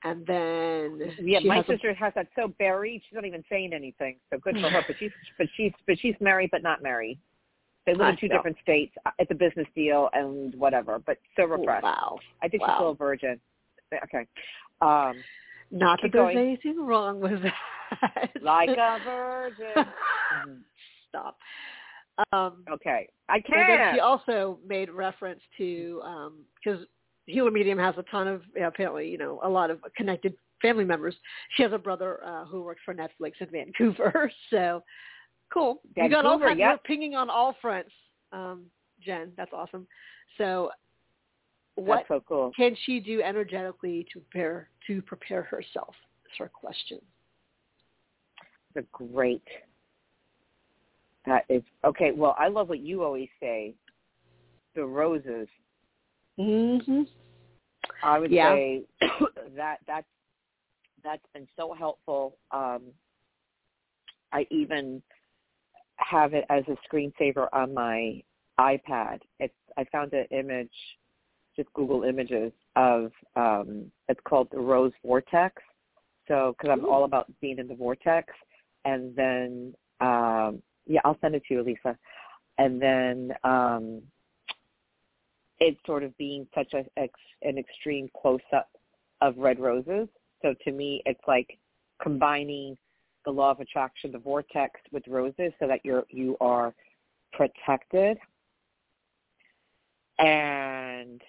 [0.04, 1.40] And then yeah.
[1.44, 3.02] My has a- sister has that so buried.
[3.08, 4.16] She's not even saying anything.
[4.30, 4.82] So good for her.
[4.86, 7.18] But she's but she's but she's married but not married.
[7.86, 8.36] They live in two know.
[8.36, 8.94] different states.
[9.04, 10.98] Uh, It's a business deal and whatever.
[10.98, 11.84] But so repressed.
[11.84, 12.18] wow.
[12.42, 12.68] I think Wow.
[12.68, 13.40] she's still a virgin.
[14.04, 14.26] Okay.
[14.80, 15.22] Um,
[15.70, 16.38] Not that there's going.
[16.38, 18.30] anything wrong with that.
[18.42, 19.86] like a virgin.
[20.46, 20.58] Mhm.
[21.08, 21.38] Stop.
[22.32, 23.08] Um, Okay.
[23.28, 23.96] I And then can't.
[23.96, 26.00] she also made reference to
[26.62, 26.86] because
[27.26, 31.14] Healer Medium has a ton of apparently you know a lot of connected family members.
[31.56, 34.82] She has a brother uh, who works for Netflix in Vancouver, so
[35.52, 35.80] cool.
[35.96, 36.58] you got all Vancouver, kinds.
[36.58, 36.68] yep.
[36.70, 37.92] You're pinging on all fronts,
[38.32, 38.64] um,
[39.02, 39.32] Jen.
[39.36, 39.86] That's awesome.
[40.38, 40.70] So,
[41.76, 42.52] what That's so cool.
[42.56, 45.94] can she do energetically to prepare to prepare herself?
[46.26, 46.98] Is her question.
[48.74, 49.42] That's a great.
[51.26, 52.10] That is okay.
[52.12, 53.74] Well, I love what you always say.
[54.74, 55.48] The roses.
[56.38, 57.02] Mm-hmm.
[58.02, 58.54] I would Yeah.
[58.54, 58.82] say
[59.56, 60.06] that that's
[61.02, 62.36] that's been so helpful.
[62.50, 62.82] Um,
[64.32, 65.02] I even
[65.96, 68.22] have it as a screensaver on my
[68.58, 69.20] iPad.
[69.38, 70.72] It's I found an image,
[71.56, 75.62] just Google Images of um, it's called the Rose Vortex.
[76.26, 76.90] So because I'm Ooh.
[76.90, 78.32] all about being in the vortex,
[78.84, 81.96] and then um, yeah, I'll send it to you, Lisa.
[82.58, 84.02] And then um,
[85.64, 86.84] it's sort of being such a,
[87.40, 88.68] an extreme close up
[89.22, 90.08] of red roses.
[90.42, 91.58] So to me, it's like
[92.02, 92.76] combining
[93.24, 96.74] the law of attraction, the vortex, with roses, so that you're you are
[97.32, 98.18] protected.
[100.18, 101.22] And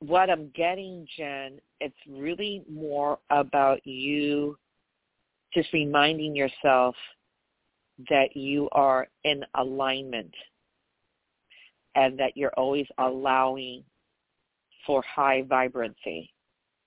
[0.00, 4.58] what I'm getting, Jen, it's really more about you
[5.54, 6.96] just reminding yourself
[8.10, 10.34] that you are in alignment
[11.94, 13.84] and that you're always allowing
[14.86, 16.32] for high vibrancy.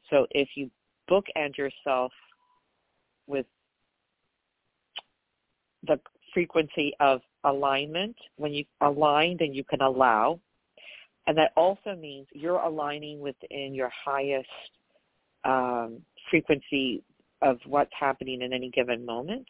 [0.09, 0.69] So if you
[1.09, 2.11] bookend yourself
[3.27, 3.45] with
[5.85, 5.99] the
[6.33, 10.39] frequency of alignment, when you align, then you can allow.
[11.27, 14.47] And that also means you're aligning within your highest
[15.43, 17.03] um, frequency
[17.41, 19.47] of what's happening in any given moment.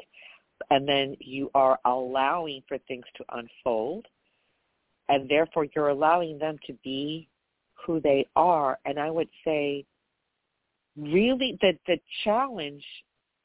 [0.72, 4.06] And then you are allowing for things to unfold.
[5.10, 7.28] And therefore, you're allowing them to be
[7.74, 8.78] who they are.
[8.86, 9.86] And I would say,
[10.98, 12.84] really, the, the challenge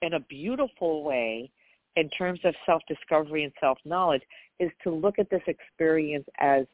[0.01, 1.51] in a beautiful way
[1.97, 4.23] in terms of self-discovery and self-knowledge
[4.59, 6.65] is to look at this experience as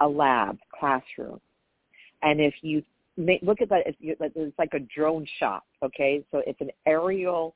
[0.00, 1.40] a lab classroom,
[2.22, 2.82] and if you
[3.16, 5.62] look at that, it's like a drone shot.
[5.82, 7.54] Okay, so it's an aerial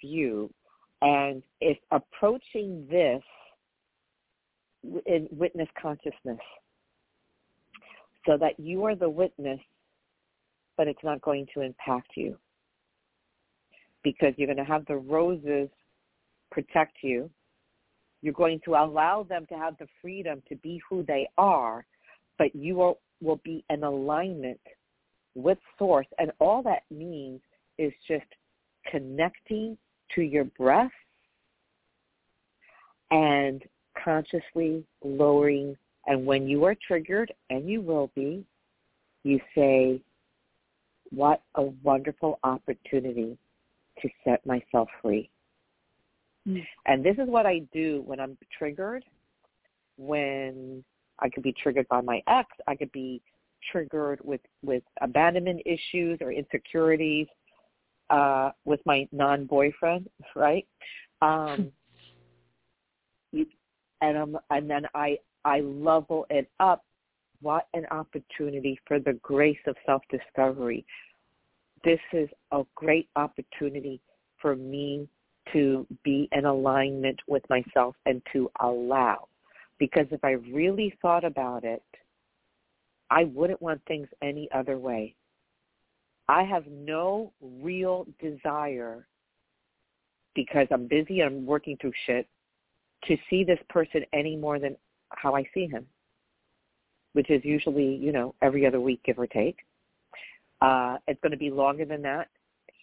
[0.00, 0.50] view,
[1.02, 3.22] and if approaching this
[5.06, 6.40] in witness consciousness,
[8.26, 9.60] so that you are the witness,
[10.76, 12.36] but it's not going to impact you
[14.02, 15.68] because you're going to have the roses
[16.50, 17.30] protect you.
[18.20, 21.84] You're going to allow them to have the freedom to be who they are,
[22.38, 24.60] but you are, will be in alignment
[25.34, 26.06] with source.
[26.18, 27.40] And all that means
[27.78, 28.26] is just
[28.90, 29.76] connecting
[30.14, 30.90] to your breath
[33.10, 33.62] and
[34.02, 35.76] consciously lowering.
[36.06, 38.44] And when you are triggered, and you will be,
[39.24, 40.00] you say,
[41.10, 43.36] what a wonderful opportunity
[44.00, 45.30] to set myself free.
[46.48, 46.64] Mm.
[46.86, 49.04] And this is what I do when I'm triggered,
[49.96, 50.82] when
[51.18, 53.22] I could be triggered by my ex, I could be
[53.70, 57.28] triggered with, with abandonment issues or insecurities
[58.10, 60.66] uh, with my non-boyfriend, right?
[61.20, 61.70] Um,
[64.02, 66.84] and, I'm, and then I, I level it up.
[67.40, 70.84] What an opportunity for the grace of self-discovery
[71.84, 74.00] this is a great opportunity
[74.40, 75.08] for me
[75.52, 79.28] to be in alignment with myself and to allow.
[79.78, 81.82] Because if I really thought about it,
[83.10, 85.14] I wouldn't want things any other way.
[86.28, 89.06] I have no real desire
[90.34, 92.26] because I'm busy and I'm working through shit
[93.08, 94.76] to see this person any more than
[95.10, 95.86] how I see him,
[97.12, 99.58] which is usually, you know, every other week, give or take.
[100.60, 102.28] Uh, it's going to be longer than that.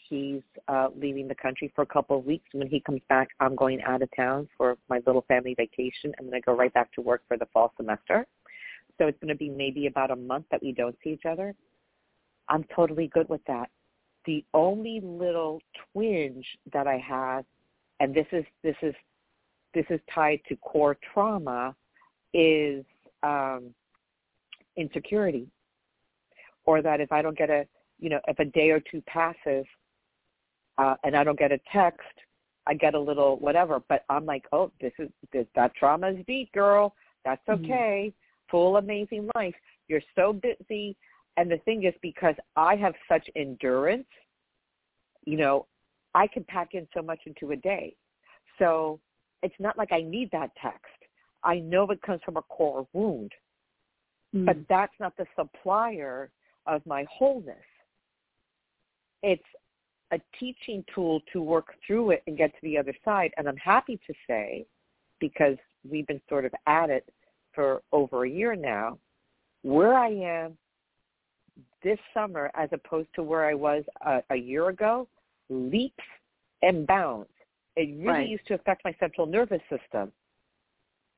[0.10, 2.46] He's uh, leaving the country for a couple of weeks.
[2.52, 6.14] When he comes back, I'm going out of town for my little family vacation.
[6.20, 8.26] I'm going to go right back to work for the fall semester.
[8.98, 11.54] So it's going to be maybe about a month that we don't see each other.
[12.50, 13.70] I'm totally good with that.
[14.26, 15.62] The only little
[15.94, 17.46] twinge that I have,
[18.00, 18.94] and this is this is
[19.74, 21.76] this is tied to core trauma,
[22.34, 22.86] is
[23.24, 23.74] um,
[24.78, 25.48] insecurity
[26.66, 27.66] or that if I don't get a,
[28.00, 29.66] you know, if a day or two passes
[30.78, 32.00] uh, and I don't get a text,
[32.68, 33.82] I get a little whatever.
[33.90, 36.94] But I'm like, oh, this is this that trauma is deep, girl.
[37.26, 37.66] That's mm-hmm.
[37.66, 38.14] okay.
[38.14, 38.52] Mm-hmm.
[38.52, 39.56] Full amazing life.
[39.88, 40.96] You're so busy.
[41.38, 44.08] And the thing is, because I have such endurance,
[45.26, 45.66] you know,
[46.14, 47.96] I can pack in so much into a day.
[48.58, 49.00] So
[49.44, 50.86] it's not like I need that text.
[51.44, 53.32] I know it comes from a core wound.
[54.36, 54.46] Mm.
[54.46, 56.30] But that's not the supplier
[56.66, 57.56] of my wholeness.
[59.24, 59.44] It's
[60.12, 63.32] a teaching tool to work through it and get to the other side.
[63.38, 64.66] And I'm happy to say,
[65.20, 65.58] because
[65.90, 67.08] we've been sort of at it
[67.54, 68.98] for over a year now,
[69.62, 70.58] where I am
[71.84, 75.08] this summer as opposed to where I was a, a year ago
[75.50, 76.04] leaps
[76.62, 77.30] and bounds.
[77.80, 78.28] It really right.
[78.28, 80.12] used to affect my central nervous system.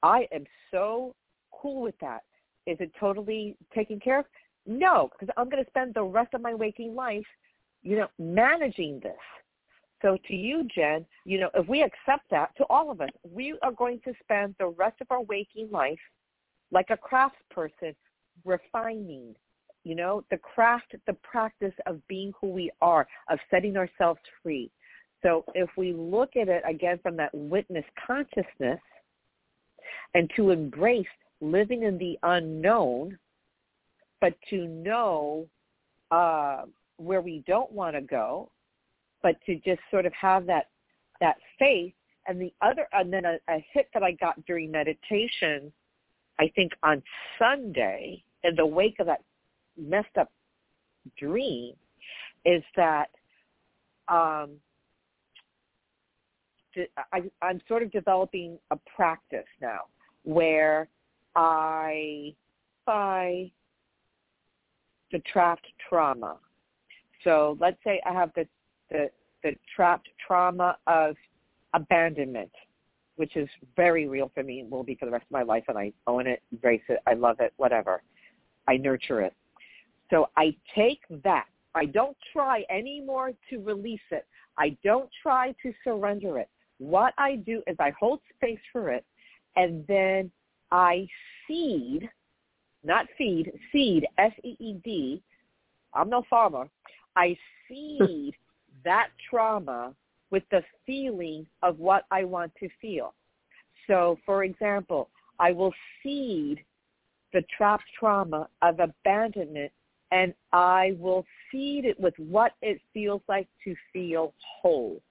[0.04, 1.16] I am so
[1.52, 2.22] cool with that.
[2.68, 4.26] Is it totally taken care of?
[4.68, 7.26] No, because I'm going to spend the rest of my waking life,
[7.82, 9.18] you know, managing this.
[10.04, 13.56] So to you, Jen, you know, if we accept that, to all of us, we
[13.64, 16.00] are going to spend the rest of our waking life
[16.70, 17.96] like a craftsperson
[18.46, 19.34] refining,
[19.84, 24.70] you know, the craft, the practice of being who we are, of setting ourselves free.
[25.24, 28.80] So if we look at it again from that witness consciousness
[30.14, 31.06] and to embrace
[31.42, 33.18] living in the unknown,
[34.20, 35.48] but to know
[36.12, 36.64] uh,
[36.98, 38.52] where we don't want to go,
[39.24, 40.70] but to just sort of have that
[41.20, 41.94] that faith.
[42.28, 45.72] And the other, and then a, a hit that I got during meditation,
[46.40, 47.02] I think on
[47.40, 49.24] Sunday, in the wake of that
[49.78, 50.32] messed up
[51.18, 51.74] dream,
[52.46, 53.10] is that
[54.08, 54.52] um,
[57.14, 59.82] I, I'm sort of developing a practice now
[60.24, 60.88] where
[61.36, 62.34] I,
[62.86, 63.52] by
[65.12, 66.38] the trapped trauma.
[67.24, 68.48] So let's say I have the,
[68.90, 69.10] the,
[69.44, 71.16] the trapped trauma of
[71.74, 72.52] abandonment,
[73.16, 75.78] which is very real for me, will be for the rest of my life, and
[75.78, 78.04] I own it, embrace it, I love it, whatever.
[78.68, 79.34] I nurture it.
[80.10, 81.46] So I take that.
[81.74, 84.26] I don't try anymore to release it.
[84.58, 86.50] I don't try to surrender it.
[86.82, 89.06] What I do is I hold space for it,
[89.56, 90.32] and then
[90.72, 91.08] I
[91.48, 92.10] seed
[92.84, 95.22] not feed, seed, S-E-E-D.
[95.94, 96.70] I'm no farmer.
[97.16, 98.34] I seed
[98.84, 99.94] that trauma
[100.32, 103.14] with the feeling of what I want to feel.
[103.88, 105.10] So, for example,
[105.40, 106.64] I will seed
[107.34, 109.72] the trapped trauma of abandonment
[110.12, 115.02] and I will feed it with what it feels like to feel whole,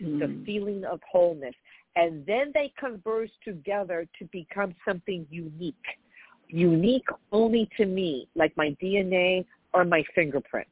[0.00, 0.18] mm.
[0.18, 1.54] the feeling of wholeness.
[1.96, 5.74] And then they converge together to become something unique,
[6.48, 10.70] unique only to me, like my DNA or my fingerprints.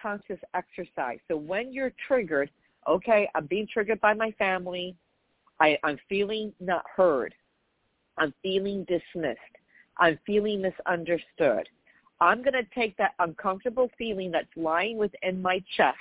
[0.00, 1.18] Conscious exercise.
[1.28, 2.50] So when you're triggered,
[2.88, 4.94] okay, I'm being triggered by my family.
[5.60, 7.34] I, I'm feeling not heard.
[8.18, 9.38] I'm feeling dismissed.
[9.98, 11.68] I'm feeling misunderstood.
[12.20, 15.98] I'm going to take that uncomfortable feeling that's lying within my chest.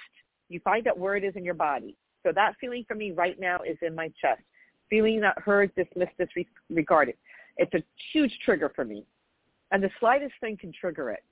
[0.50, 1.96] You find out where it is in your body.
[2.24, 4.42] So that feeling for me right now is in my chest.
[4.90, 7.16] Feeling not heard, dismissed, disregarded.
[7.58, 9.06] It's a huge trigger for me.
[9.72, 11.24] And the slightest thing can trigger it.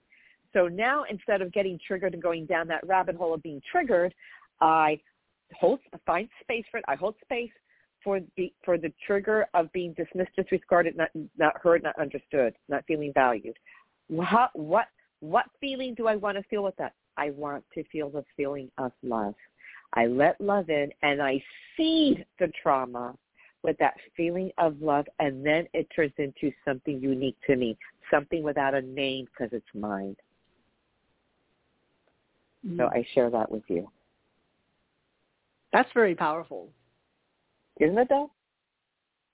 [0.54, 4.14] So now instead of getting triggered and going down that rabbit hole of being triggered,
[4.60, 5.00] I
[5.58, 6.86] hold, find space for it.
[6.88, 7.52] I hold space
[8.04, 12.84] for the for the trigger of being dismissed, disregarded, not not heard, not understood, not
[12.88, 13.58] feeling valued.
[14.08, 14.88] What what
[15.20, 16.94] what feeling do I want to feel with that?
[17.18, 19.36] I want to feel the feeling of love.
[19.94, 21.42] I let love in and I
[21.76, 23.16] seed the trauma
[23.64, 27.78] with that feeling of love and then it turns into something unique to me,
[28.10, 30.16] something without a name because it's mine.
[32.66, 32.80] Mm-hmm.
[32.80, 33.90] So I share that with you.
[35.74, 36.70] That's very powerful.
[37.80, 38.32] Isn't it though?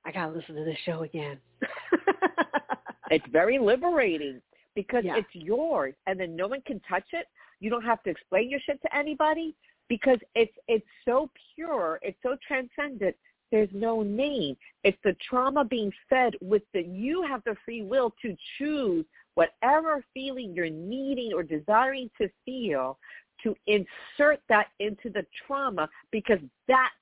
[0.05, 1.37] I gotta listen to this show again.
[3.11, 4.41] it's very liberating
[4.75, 5.17] because yeah.
[5.17, 7.27] it's yours and then no one can touch it.
[7.59, 9.55] You don't have to explain your shit to anybody
[9.89, 13.15] because it's it's so pure, it's so transcendent.
[13.51, 14.57] There's no name.
[14.83, 20.03] It's the trauma being fed with the you have the free will to choose whatever
[20.13, 22.97] feeling you're needing or desiring to feel
[23.43, 26.93] to insert that into the trauma because that's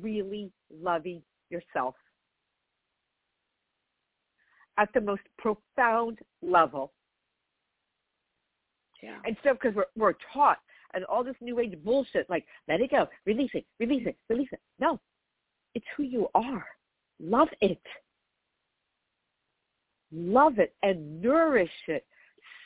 [0.00, 1.94] really loving yourself
[4.78, 6.92] at the most profound level.
[9.02, 9.18] Yeah.
[9.24, 10.58] And so because we're, we're taught
[10.96, 14.48] and all this new age bullshit, like let it go, release it, release it, release
[14.50, 14.60] it.
[14.80, 14.98] No,
[15.74, 16.64] it's who you are.
[17.20, 17.80] Love it.
[20.10, 22.04] Love it and nourish it.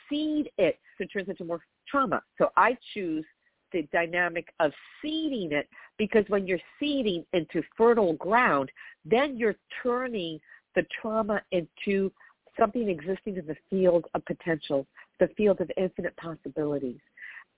[0.09, 2.23] Seed it so it turns into more trauma.
[2.37, 3.25] So I choose
[3.73, 4.71] the dynamic of
[5.01, 5.67] seeding it
[5.97, 8.71] because when you're seeding into fertile ground,
[9.05, 10.39] then you're turning
[10.75, 12.11] the trauma into
[12.59, 14.85] something existing in the field of potential,
[15.19, 16.99] the field of infinite possibilities.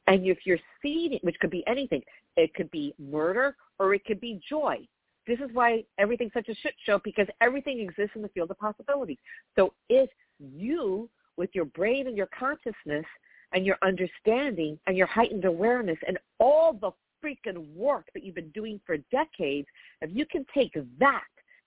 [0.08, 2.02] And if you're seeding, which could be anything,
[2.36, 4.80] it could be murder or it could be joy.
[5.26, 8.60] This is why everything's such a shit show because everything exists in the field of
[8.60, 9.18] possibilities.
[9.56, 13.06] So if you, with your brain and your consciousness
[13.54, 16.92] and your understanding and your heightened awareness and all the
[17.24, 19.68] freaking work that you've been doing for decades,
[20.02, 21.24] if you can take that,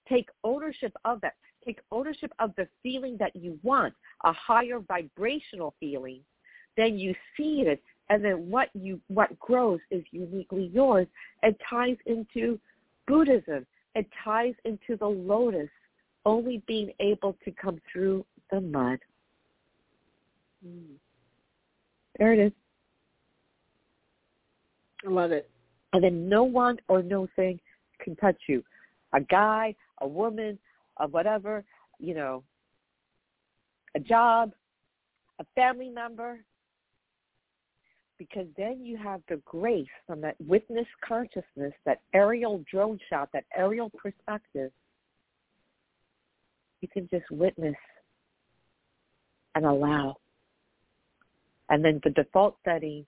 [0.06, 1.34] take ownership of that,
[1.64, 6.20] take ownership of the feeling that you want, a higher vibrational feeling,
[6.76, 11.06] then you see it and then what you what grows is uniquely yours.
[11.42, 12.58] It ties into
[13.06, 13.66] Buddhism.
[13.94, 15.70] It ties into the lotus,
[16.24, 18.98] only being able to come through the mud.
[20.66, 20.96] Mm.
[22.18, 22.52] There it is.
[25.06, 25.50] I love it.
[25.92, 27.58] And then no one or no thing
[28.02, 28.62] can touch you.
[29.12, 30.58] A guy, a woman,
[30.98, 31.64] a whatever,
[31.98, 32.42] you know,
[33.94, 34.52] a job,
[35.38, 36.40] a family member,
[38.18, 43.44] because then you have the grace from that witness consciousness, that aerial drone shot, that
[43.56, 44.70] aerial perspective.
[46.80, 47.76] You can just witness
[49.54, 50.16] and allow.
[51.68, 53.04] And then the default setting,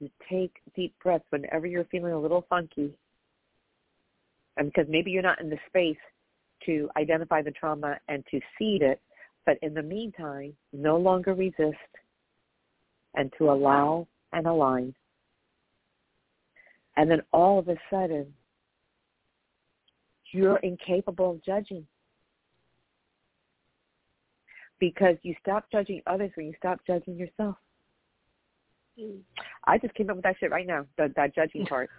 [0.00, 2.92] you take deep breaths whenever you're feeling a little funky.
[4.56, 5.96] And because maybe you're not in the space
[6.66, 9.00] to identify the trauma and to seed it,
[9.46, 11.76] but in the meantime, no longer resist
[13.14, 14.94] and to allow and align.
[16.96, 18.32] And then all of a sudden,
[20.32, 21.86] you're incapable of judging.
[24.78, 27.56] Because you stop judging others when you stop judging yourself.
[29.64, 31.90] I just came up with that shit right now, the, that judging part.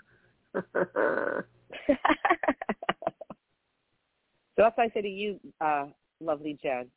[0.53, 1.43] so
[4.57, 5.85] that's why I say to you, uh,
[6.19, 6.87] lovely Jen,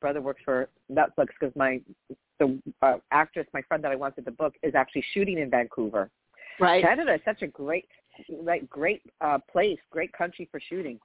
[0.00, 1.80] brother works for Netflix because my
[2.38, 6.10] the uh, actress, my friend that I wanted the book, is actually shooting in Vancouver.
[6.58, 6.82] Right.
[6.82, 7.86] Canada is such a great,
[8.42, 10.98] like great uh, place, great country for shooting.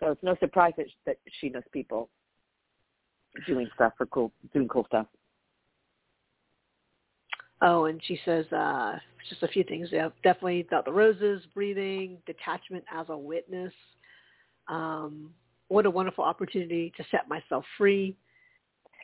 [0.00, 2.08] So it's no surprise that that she knows people
[3.46, 5.06] doing stuff for cool, doing cool stuff.
[7.62, 9.88] Oh, and she says uh, just a few things.
[9.92, 13.72] Yeah, definitely about the roses, breathing, detachment as a witness,
[14.68, 15.30] Um,
[15.72, 18.14] what a wonderful opportunity to set myself free.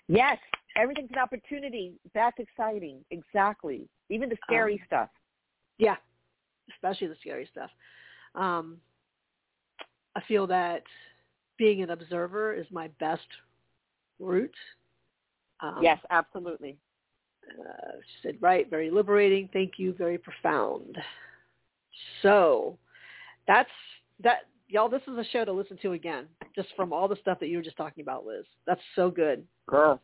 [0.07, 0.39] Yes,
[0.77, 1.95] everything's an opportunity.
[2.15, 3.05] That's exciting.
[3.11, 3.89] Exactly.
[4.11, 5.09] Even the scary um, stuff.
[5.79, 5.97] Yeah,
[6.75, 7.71] especially the scary stuff.
[8.35, 8.79] Um,
[10.15, 10.83] I feel that
[11.57, 13.27] being an observer is my best
[14.19, 14.55] route.
[15.61, 16.77] Um, yes, absolutely.
[17.49, 19.49] Uh, she said, right, very liberating.
[19.53, 20.97] Thank you, very profound.
[22.23, 22.79] So
[23.47, 23.71] that's
[24.23, 27.41] that y'all this is a show to listen to again just from all the stuff
[27.41, 28.45] that you were just talking about liz.
[28.67, 29.45] That's so good.
[29.67, 30.01] Girl.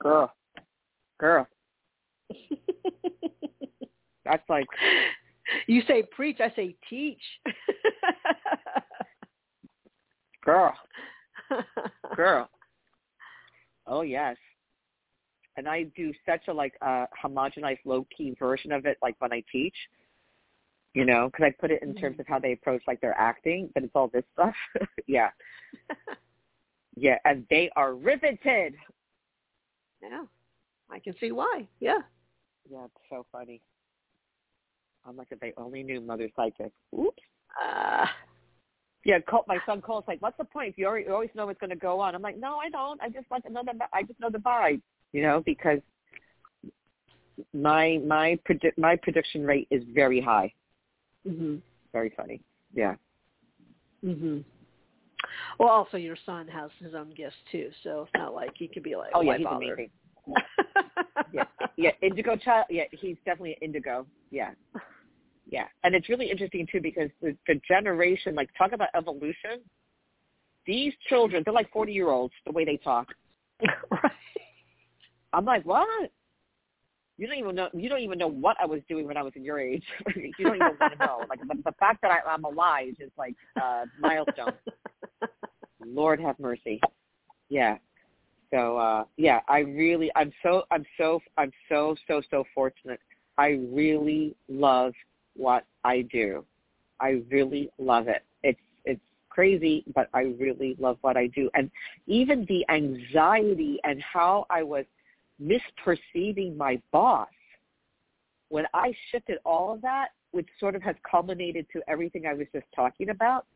[0.00, 0.32] Girl.
[1.18, 1.46] Girl.
[4.24, 4.66] That's like
[5.66, 7.22] you say preach i say teach.
[10.44, 10.72] Girl.
[12.16, 12.48] Girl.
[13.86, 14.36] Oh yes.
[15.56, 19.32] And i do such a like uh homogenized low key version of it like when
[19.32, 19.74] i teach
[20.94, 22.22] you know, because I put it in terms mm-hmm.
[22.22, 24.54] of how they approach like their acting, but it's all this stuff.
[25.06, 25.30] yeah.
[26.96, 28.74] yeah, and they are riveted.
[30.02, 30.24] Yeah,
[30.90, 31.68] I can see why.
[31.78, 31.98] Yeah.
[32.70, 33.60] Yeah, it's so funny.
[35.06, 36.72] I'm like, if they only knew Mother Psychic.
[36.98, 37.22] Oops.
[37.62, 38.06] Uh,
[39.04, 39.18] yeah,
[39.48, 40.74] my son calls like, "What's the point?
[40.76, 43.00] You, already, you always know what's going to go on." I'm like, "No, I don't.
[43.00, 43.72] I just want to know the.
[43.94, 44.82] I just know the vibe,
[45.12, 45.80] you know, because
[47.54, 50.52] my my predict my prediction rate is very high.
[51.28, 51.56] Mm-hmm.
[51.92, 52.40] Very funny.
[52.74, 52.94] Yeah.
[54.04, 54.44] Mhm.
[55.58, 58.82] Well, also your son has his own gifts too, so it's not like he could
[58.82, 59.56] be like, oh yeah, he's bother?
[59.56, 59.90] amazing.
[61.32, 61.44] yeah,
[61.76, 62.66] yeah, indigo child.
[62.70, 64.06] Yeah, he's definitely an indigo.
[64.30, 64.52] Yeah,
[65.50, 69.60] yeah, and it's really interesting too because the, the generation, like, talk about evolution.
[70.66, 73.08] These children, they're like forty year olds the way they talk.
[73.90, 74.12] right.
[75.32, 76.10] I'm like, what?
[77.20, 79.34] You don't even know you don't even know what I was doing when I was
[79.36, 79.84] in your age.
[80.16, 81.20] you don't even want to know.
[81.28, 84.54] Like the, the fact that I, I'm alive is like uh milestone.
[85.84, 86.80] Lord have mercy.
[87.50, 87.76] Yeah.
[88.50, 93.00] So uh yeah, I really I'm so I'm so I'm so so so fortunate.
[93.36, 94.94] I really love
[95.36, 96.46] what I do.
[97.00, 98.24] I really love it.
[98.42, 101.50] It's it's crazy, but I really love what I do.
[101.52, 101.70] And
[102.06, 104.86] even the anxiety and how I was
[105.42, 107.28] misperceiving my boss,
[108.48, 112.46] when I shifted all of that, which sort of has culminated to everything I was
[112.52, 113.46] just talking about,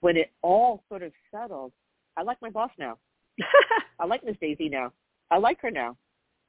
[0.00, 1.72] when it all sort of settled,
[2.16, 2.98] I like my boss now.
[3.98, 4.92] I like Miss Daisy now.
[5.30, 5.96] I like her now.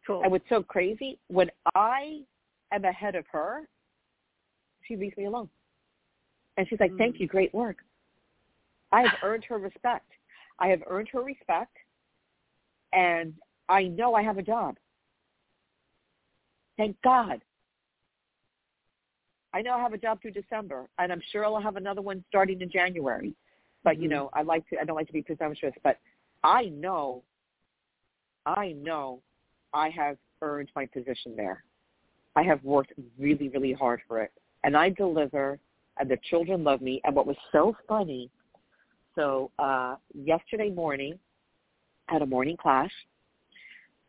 [0.05, 0.21] Cool.
[0.21, 2.21] And what's so crazy, when I
[2.71, 3.67] am ahead of her,
[4.87, 5.49] she leaves me alone.
[6.57, 6.97] And she's like, mm.
[6.97, 7.77] thank you, great work.
[8.91, 10.09] I have earned her respect.
[10.59, 11.75] I have earned her respect,
[12.93, 13.33] and
[13.67, 14.77] I know I have a job.
[16.77, 17.41] Thank God.
[19.53, 22.23] I know I have a job through December, and I'm sure I'll have another one
[22.27, 23.33] starting in January.
[23.83, 24.03] But mm-hmm.
[24.03, 24.77] you know, I like to.
[24.79, 25.97] I don't like to be presumptuous, but
[26.43, 27.23] I know,
[28.45, 29.21] I know,
[29.73, 31.63] I have earned my position there.
[32.35, 34.31] I have worked really, really hard for it,
[34.65, 35.57] and I deliver,
[35.99, 36.99] and the children love me.
[37.05, 38.29] And what was so funny,
[39.15, 41.17] so uh, yesterday morning,
[42.09, 42.91] I had a morning class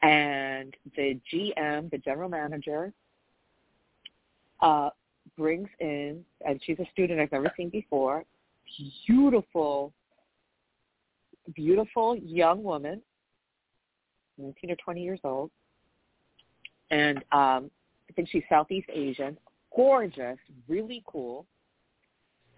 [0.07, 2.93] and the GM, the general manager,
[4.61, 4.91] uh,
[5.37, 8.25] brings in, and she's a student I've never seen before,
[9.07, 9.93] beautiful,
[11.55, 13.03] beautiful young woman,
[14.39, 15.51] 19 or 20 years old,
[16.93, 17.71] and um,
[18.09, 19.37] I think she's Southeast Asian,
[19.75, 20.39] gorgeous,
[20.69, 21.47] really cool.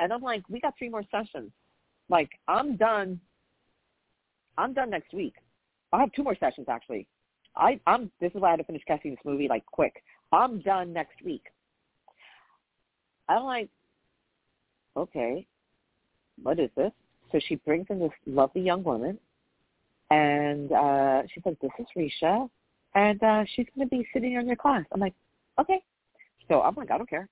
[0.00, 1.50] And I'm like, we got three more sessions.
[2.10, 3.18] Like, I'm done.
[4.58, 5.34] I'm done next week.
[5.92, 7.06] I have two more sessions actually.
[7.58, 8.10] I, I'm.
[8.20, 10.02] This is why I had to finish casting this movie like quick.
[10.32, 11.44] I'm done next week.
[13.28, 13.68] I'm like,
[14.96, 15.46] okay,
[16.42, 16.92] what is this?
[17.32, 19.18] So she brings in this lovely young woman,
[20.10, 22.48] and uh, she's like, this is Risha,
[22.94, 24.84] and uh, she's going to be sitting in your class.
[24.92, 25.14] I'm like,
[25.60, 25.82] okay.
[26.48, 27.28] So I'm like, I don't care.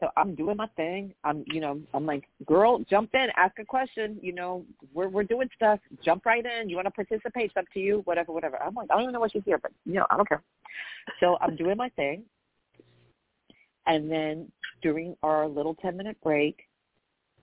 [0.00, 1.14] So I'm doing my thing.
[1.24, 4.18] I'm, you know, I'm like, girl, jump in, ask a question.
[4.20, 5.80] You know, we're we're doing stuff.
[6.04, 6.68] Jump right in.
[6.68, 7.46] You want to participate?
[7.46, 8.02] It's up to you.
[8.04, 8.58] Whatever, whatever.
[8.62, 10.42] I'm like, I don't even know what she's here, but you know, I don't care.
[11.20, 12.24] So I'm doing my thing.
[13.86, 16.58] And then during our little ten minute break,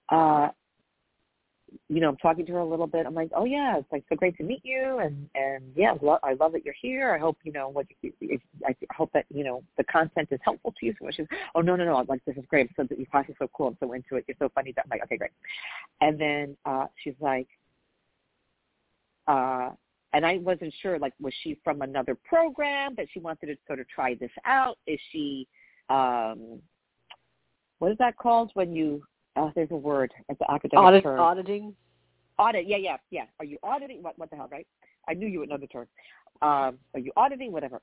[0.09, 0.49] uh,
[1.89, 3.05] you know, I'm talking to her a little bit.
[3.05, 6.19] I'm like, oh yeah, it's like so great to meet you, and and yeah, lo-
[6.23, 7.13] I love that you're here.
[7.13, 7.87] I hope you know what.
[8.01, 8.11] You,
[8.65, 10.93] I hope that you know the content is helpful to you.
[10.99, 12.69] So she's, oh no no no, I'm like this is great.
[12.75, 13.67] So your class is so cool.
[13.67, 14.25] I'm so into it.
[14.27, 14.73] You're so funny.
[14.75, 15.31] That I'm like, okay, great.
[16.01, 17.47] And then uh she's like,
[19.27, 19.69] uh,
[20.13, 23.79] and I wasn't sure like was she from another program that she wanted to sort
[23.79, 24.77] of try this out?
[24.85, 25.47] Is she,
[25.89, 26.59] um,
[27.79, 29.03] what is that called when you
[29.35, 30.11] uh, there's a word.
[30.29, 31.19] It's an academic Audit, term.
[31.19, 31.75] Auditing.
[32.37, 32.67] audit.
[32.67, 33.25] Yeah, yeah, yeah.
[33.39, 34.03] Are you auditing?
[34.03, 34.67] What, what the hell, right?
[35.07, 35.87] I knew you would know the term.
[36.41, 37.51] Um, are you auditing?
[37.51, 37.81] Whatever.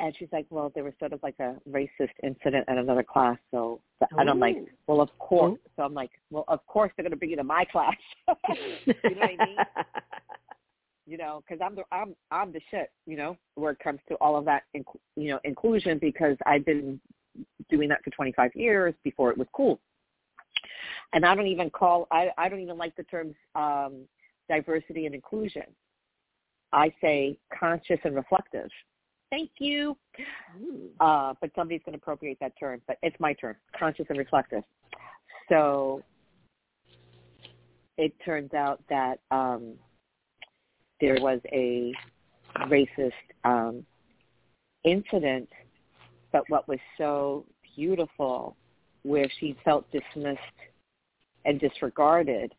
[0.00, 3.38] And she's like, well, there was sort of like a racist incident at another class.
[3.52, 3.80] So,
[4.18, 4.56] and I'm like,
[4.88, 5.56] well, of course.
[5.76, 7.94] So I'm like, well, of course they're going to bring you to my class.
[8.26, 9.56] you know what I mean?
[11.06, 12.90] you know, because I'm the I'm I'm the shit.
[13.06, 16.64] You know, where it comes to all of that, inc- you know, inclusion because I've
[16.64, 17.00] been
[17.70, 19.80] doing that for 25 years before it was cool.
[21.12, 24.06] And I don't even call I I don't even like the terms um,
[24.48, 25.64] diversity and inclusion.
[26.72, 28.68] I say conscious and reflective.
[29.30, 29.96] Thank you.
[31.00, 34.62] Uh, but somebody's going to appropriate that term, but it's my term, conscious and reflective.
[35.48, 36.02] So
[37.96, 39.74] it turns out that um,
[41.00, 41.92] there was a
[42.68, 43.12] racist
[43.44, 43.84] um,
[44.84, 45.48] incident,
[46.32, 47.44] but what was so
[47.76, 48.56] beautiful
[49.04, 50.40] where she felt dismissed
[51.44, 52.52] and disregarded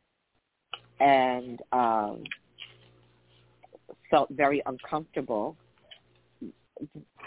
[1.00, 2.24] and um,
[4.10, 5.58] felt very uncomfortable.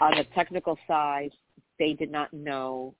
[0.01, 1.31] On the technical side,
[1.77, 2.95] they did not know.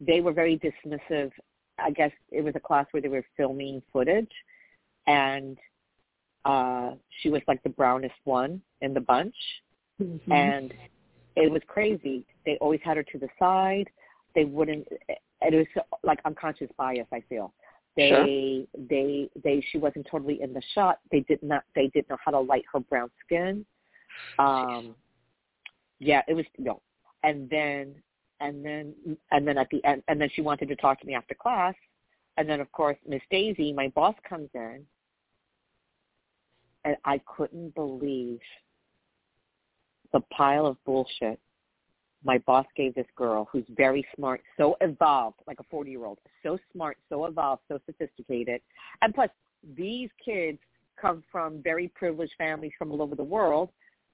[0.00, 1.30] They were very dismissive.
[1.78, 4.30] I guess it was a class where they were filming footage,
[5.06, 5.58] and
[6.44, 9.34] uh, she was like the brownest one in the bunch,
[10.00, 10.32] mm-hmm.
[10.32, 10.72] and
[11.34, 12.24] it was crazy.
[12.44, 13.88] They always had her to the side.
[14.36, 14.86] They wouldn't.
[15.40, 17.08] It was like unconscious bias.
[17.12, 17.52] I feel
[17.96, 18.86] they sure.
[18.88, 21.00] they they she wasn't totally in the shot.
[21.10, 21.64] They did not.
[21.74, 23.64] They didn't know how to light her brown skin.
[24.38, 24.94] Um,
[25.98, 26.82] yeah, it was no.
[27.24, 27.94] And then
[28.40, 28.94] and then
[29.32, 31.74] and then at the end and then she wanted to talk to me after class.
[32.36, 34.84] And then of course Miss Daisy, my boss, comes in
[36.84, 38.40] and I couldn't believe
[40.12, 41.40] the pile of bullshit
[42.24, 46.18] my boss gave this girl who's very smart, so evolved, like a 40 year old,
[46.42, 48.60] so smart, so evolved, so sophisticated.
[49.02, 49.30] And plus,
[49.76, 50.58] these kids
[51.00, 53.70] come from very privileged families from all over the world.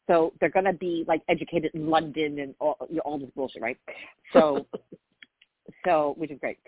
[0.09, 3.31] So they're going to be like educated in London and all, you know, all this
[3.37, 3.79] bullshit, right?
[4.33, 4.67] So,
[5.85, 6.59] so, which is great.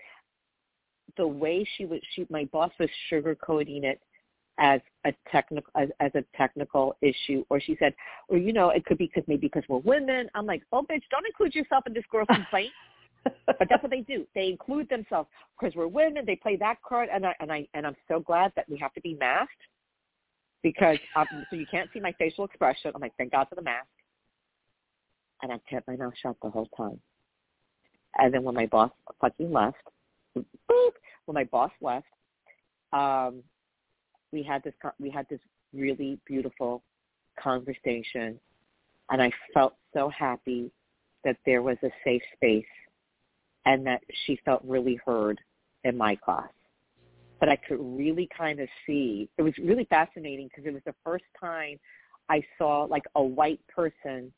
[1.17, 3.99] The way she was, she, my boss was sugarcoating it
[4.59, 7.93] as a technical as, as a technical issue or she said
[8.29, 10.29] or you know it could be because maybe because we're women.
[10.33, 12.71] I'm like oh bitch don't include yourself in this girl's complaint.
[13.47, 14.27] But that's what they do.
[14.35, 15.27] They include themselves
[15.59, 16.25] because we're women.
[16.27, 18.93] They play that card and i and i and i'm so glad that we have
[18.93, 19.51] to be masked
[20.61, 22.91] because um, so you can't see my facial expression.
[22.93, 23.87] I'm like thank god for the mask.
[25.41, 26.99] And i kept my mouth shut the whole time.
[28.17, 29.77] And then when my boss fucking left
[30.37, 30.91] boop,
[31.25, 32.05] when my boss left
[32.93, 33.41] um
[34.35, 35.39] we had this we had this
[35.73, 36.83] really beautiful
[37.39, 38.39] conversation
[39.09, 40.71] and I felt so happy
[41.23, 42.65] that there was a safe space
[43.65, 45.39] and that she felt really heard
[45.83, 46.49] in my class.
[47.39, 50.95] But I could really kind of see, it was really fascinating because it was the
[51.03, 51.79] first time
[52.29, 54.31] I saw like a white person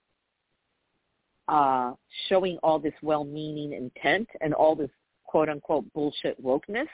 [1.48, 1.94] uh,
[2.28, 4.90] showing all this well-meaning intent and all this
[5.26, 6.88] quote unquote bullshit wokeness.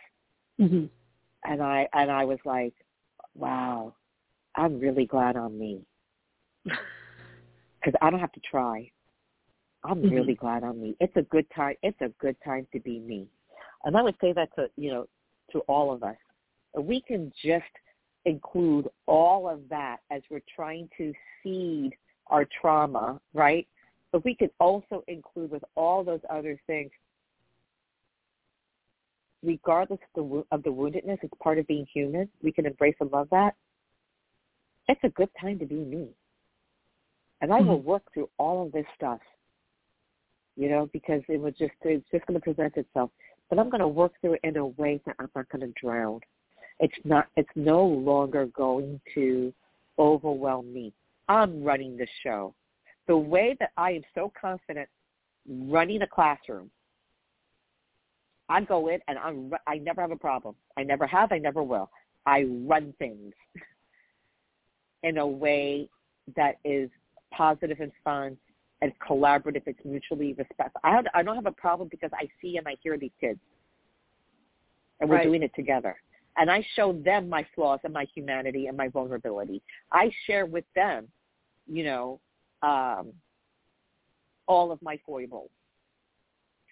[0.59, 0.85] Mm-hmm.
[1.45, 2.73] And I, and I was like,
[3.35, 3.93] wow,
[4.55, 5.81] I'm really glad I'm me.
[7.85, 8.89] Because I don't have to try.
[9.83, 10.15] I'm mm-hmm.
[10.15, 10.95] really glad I'm me.
[11.01, 11.75] It's a good time.
[11.83, 13.27] It's a good time to be me.
[13.83, 15.05] And I would say that to, you know,
[15.51, 16.15] to all of us.
[16.79, 17.65] We can just
[18.25, 21.93] include all of that as we're trying to seed
[22.27, 23.67] our trauma, right?
[24.11, 26.91] But we could also include with all those other things
[29.43, 32.29] regardless of the, of the woundedness, it's part of being human.
[32.41, 33.55] We can embrace and love that.
[34.87, 36.09] It's a good time to be me.
[37.41, 37.69] And I mm-hmm.
[37.69, 39.19] will work through all of this stuff,
[40.55, 43.11] you know, because it was just, it's just going to present itself.
[43.49, 45.79] But I'm going to work through it in a way that I'm not going to
[45.79, 46.21] drown.
[46.79, 49.53] It's not, it's no longer going to
[49.99, 50.93] overwhelm me.
[51.29, 52.53] I'm running the show.
[53.07, 54.89] The way that I am so confident
[55.47, 56.71] running a classroom
[58.49, 60.55] I go in and I'm, I never have a problem.
[60.77, 61.31] I never have.
[61.31, 61.89] I never will.
[62.25, 63.33] I run things
[65.03, 65.89] in a way
[66.35, 66.89] that is
[67.31, 68.37] positive and fun
[68.81, 69.63] and collaborative.
[69.65, 70.81] It's mutually respectful.
[70.83, 73.39] I, have, I don't have a problem because I see and I hear these kids,
[74.99, 75.25] and we're right.
[75.25, 75.95] doing it together.
[76.37, 79.61] And I show them my flaws and my humanity and my vulnerability.
[79.91, 81.07] I share with them,
[81.67, 82.19] you know,
[82.63, 83.13] um,
[84.47, 85.51] all of my foibles.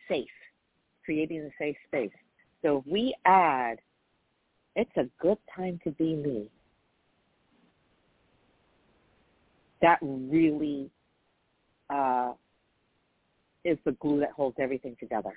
[0.10, 0.28] Safe
[1.12, 2.12] creating a safe space.
[2.62, 3.80] So if we add,
[4.78, 6.50] it's a good time to be me,
[9.82, 10.90] that really
[11.90, 12.32] uh,
[13.66, 15.34] is the glue that holds everything together.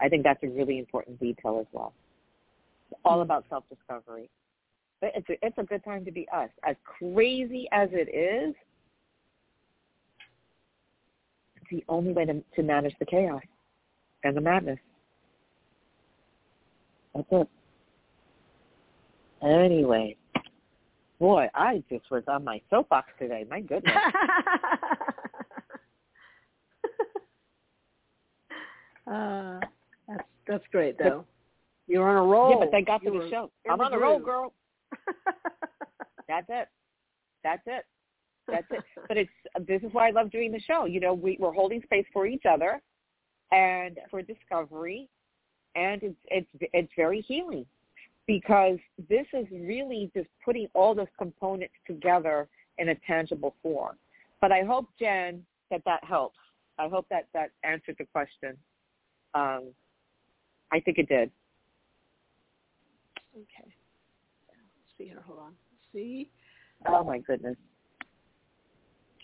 [0.00, 1.92] I think that's a really important detail as well.
[2.90, 4.30] It's all about self-discovery.
[5.02, 6.48] But it's a, it's a good time to be us.
[6.66, 8.54] As crazy as it is,
[11.56, 13.42] it's the only way to, to manage the chaos
[14.24, 14.78] and the madness.
[17.14, 17.48] That's it.
[19.42, 20.16] Anyway,
[21.18, 23.46] boy, I just was on my soapbox today.
[23.48, 23.94] My goodness.
[29.10, 29.60] uh,
[30.08, 31.24] that's that's great though.
[31.86, 32.50] You're on a roll.
[32.50, 33.50] Yeah, but they got to the show.
[33.70, 34.52] I'm on a roll, girl.
[36.28, 36.68] That's it.
[37.42, 37.86] That's it.
[38.46, 38.84] That's it.
[39.08, 39.30] But it's
[39.66, 40.84] this is why I love doing the show.
[40.84, 42.82] You know, we, we're holding space for each other
[43.52, 45.08] and for discovery,
[45.74, 47.66] and it's it's it's very healing
[48.26, 48.78] because
[49.08, 53.96] this is really just putting all those components together in a tangible form.
[54.40, 56.38] But I hope Jen that that helps.
[56.78, 58.56] I hope that that answered the question.
[59.34, 59.68] Um,
[60.72, 61.30] I think it did.
[63.34, 63.64] Okay.
[63.64, 65.22] Let's see here.
[65.26, 65.52] Hold on.
[65.72, 66.30] Let's see.
[66.86, 67.56] Oh my goodness.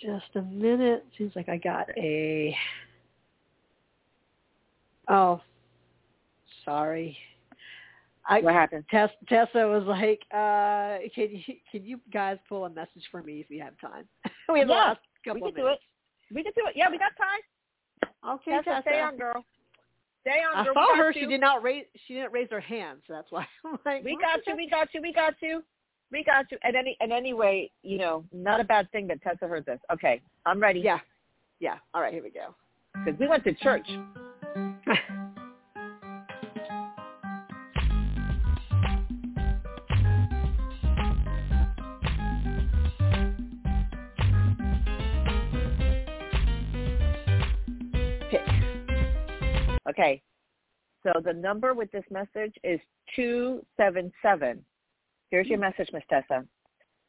[0.00, 1.04] Just a minute.
[1.16, 2.56] Seems like I got a.
[5.08, 5.40] Oh,
[6.64, 7.16] sorry.
[8.26, 8.84] I, what happened?
[8.90, 13.40] Tess, Tessa was like, uh, "Can you can you guys pull a message for me
[13.40, 14.04] if you have time?"
[14.48, 15.78] we have yeah, the last couple we can do it.
[16.32, 16.72] We can do it.
[16.74, 18.36] Yeah, we got time.
[18.36, 18.82] Okay, Tessa, Tessa.
[18.88, 19.44] stay on, girl.
[20.22, 20.74] Stay on, I girl.
[20.74, 21.12] saw her.
[21.12, 21.20] You.
[21.20, 21.84] She did not raise.
[22.06, 24.56] She didn't raise her hand, so that's why I'm like, we got you.
[24.56, 25.02] We got you.
[25.02, 25.62] We got you.
[26.10, 26.58] We got you.
[26.62, 29.80] And any and anyway, you know, not a bad thing that Tessa heard this.
[29.92, 30.80] Okay, I'm ready.
[30.80, 31.00] Yeah,
[31.60, 31.76] yeah.
[31.92, 32.54] All right, here we go.
[33.04, 33.86] Because we went to church.
[49.94, 50.20] Okay.
[51.04, 52.80] So the number with this message is
[53.14, 54.64] 277.
[55.30, 56.44] Here's your message, Miss Tessa.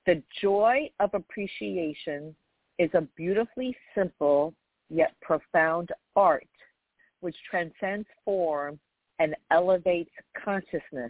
[0.06, 2.36] The joy of appreciation
[2.78, 4.54] is a beautifully simple
[4.90, 6.46] yet profound art
[7.26, 8.78] which transcends form
[9.18, 10.12] and elevates
[10.44, 11.10] consciousness.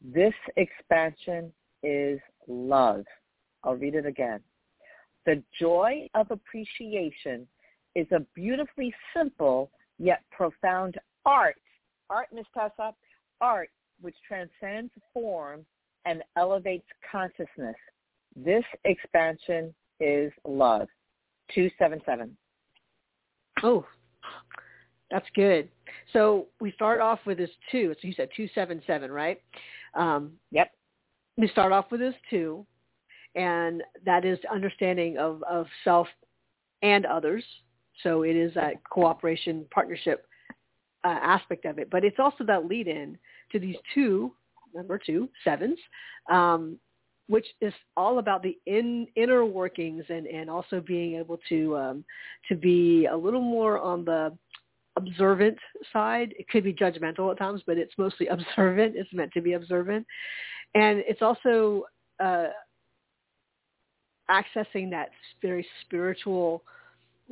[0.00, 1.52] This expansion
[1.82, 3.04] is love.
[3.64, 4.38] I'll read it again.
[5.24, 7.48] The joy of appreciation
[7.96, 11.56] is a beautifully simple yet profound art.
[12.08, 12.94] Art, Miss Tessa,
[13.40, 13.70] art
[14.00, 15.66] which transcends form
[16.04, 17.74] and elevates consciousness.
[18.36, 20.86] This expansion is love.
[21.52, 22.36] 277.
[23.64, 23.84] Oh,
[25.10, 25.68] that's good.
[26.12, 27.94] So we start off with this two.
[28.00, 29.40] So you said 277, right?
[29.94, 30.70] Um, yep.
[31.36, 32.66] We start off with this two,
[33.34, 36.08] and that is understanding of, of self
[36.82, 37.44] and others.
[38.02, 40.26] So it is that cooperation partnership
[41.04, 41.88] uh, aspect of it.
[41.90, 43.16] But it's also that lead in
[43.52, 44.32] to these two,
[44.74, 45.78] number two, sevens,
[46.30, 46.78] um,
[47.28, 52.04] which is all about the in, inner workings and, and also being able to um,
[52.48, 54.36] to be a little more on the
[54.96, 55.58] observant
[55.92, 56.34] side.
[56.38, 58.96] It could be judgmental at times, but it's mostly observant.
[58.96, 60.06] It's meant to be observant.
[60.74, 61.84] And it's also
[62.20, 62.48] uh,
[64.30, 66.62] accessing that very spiritual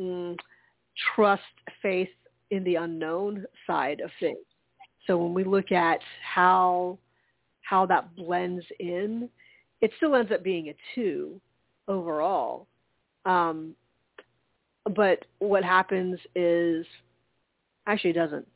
[0.01, 0.37] mm,
[1.15, 1.43] trust,
[1.83, 2.09] faith
[2.51, 4.39] in the unknown side of things.
[5.07, 6.99] So when we look at how
[7.62, 9.29] how that blends in,
[9.81, 11.41] it still ends up being a two
[11.89, 12.67] overall.
[13.25, 13.75] Um,
[14.95, 16.85] but what happens is,
[17.87, 18.47] actually it doesn't.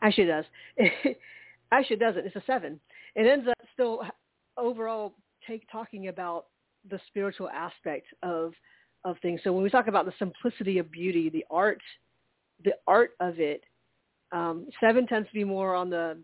[0.00, 0.44] Actually it does.
[1.72, 2.26] actually it doesn't.
[2.26, 2.80] It's a seven.
[3.14, 4.02] It ends up still
[4.56, 5.14] overall
[5.46, 6.46] take talking about
[6.90, 8.52] the spiritual aspect of
[9.04, 9.40] of things.
[9.42, 11.80] So when we talk about the simplicity of beauty, the art,
[12.64, 13.64] the art of it,
[14.30, 16.16] um, seven tends to be more on the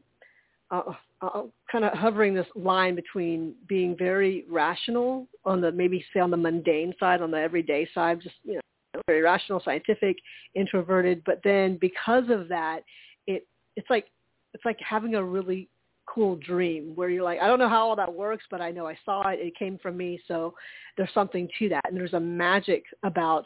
[0.70, 0.82] uh,
[1.20, 6.30] uh, kind of hovering this line between being very rational on the maybe say on
[6.30, 8.60] the mundane side, on the everyday side, just you know
[9.08, 10.18] very rational, scientific,
[10.54, 11.22] introverted.
[11.24, 12.80] But then because of that,
[13.26, 14.06] it it's like
[14.54, 15.68] it's like having a really
[16.06, 18.86] cool dream where you're like, I don't know how all that works, but I know
[18.86, 19.40] I saw it.
[19.40, 20.20] It came from me.
[20.28, 20.54] So
[20.96, 21.82] there's something to that.
[21.84, 23.44] And there's a magic about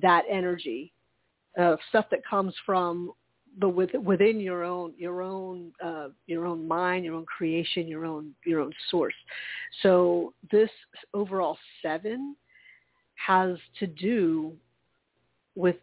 [0.00, 0.92] that energy
[1.58, 3.12] of stuff that comes from
[3.60, 8.06] the with, within your own your own uh, your own mind, your own creation, your
[8.06, 9.14] own your own source.
[9.82, 10.70] So this
[11.12, 12.34] overall seven
[13.26, 14.52] has to do
[15.54, 15.76] with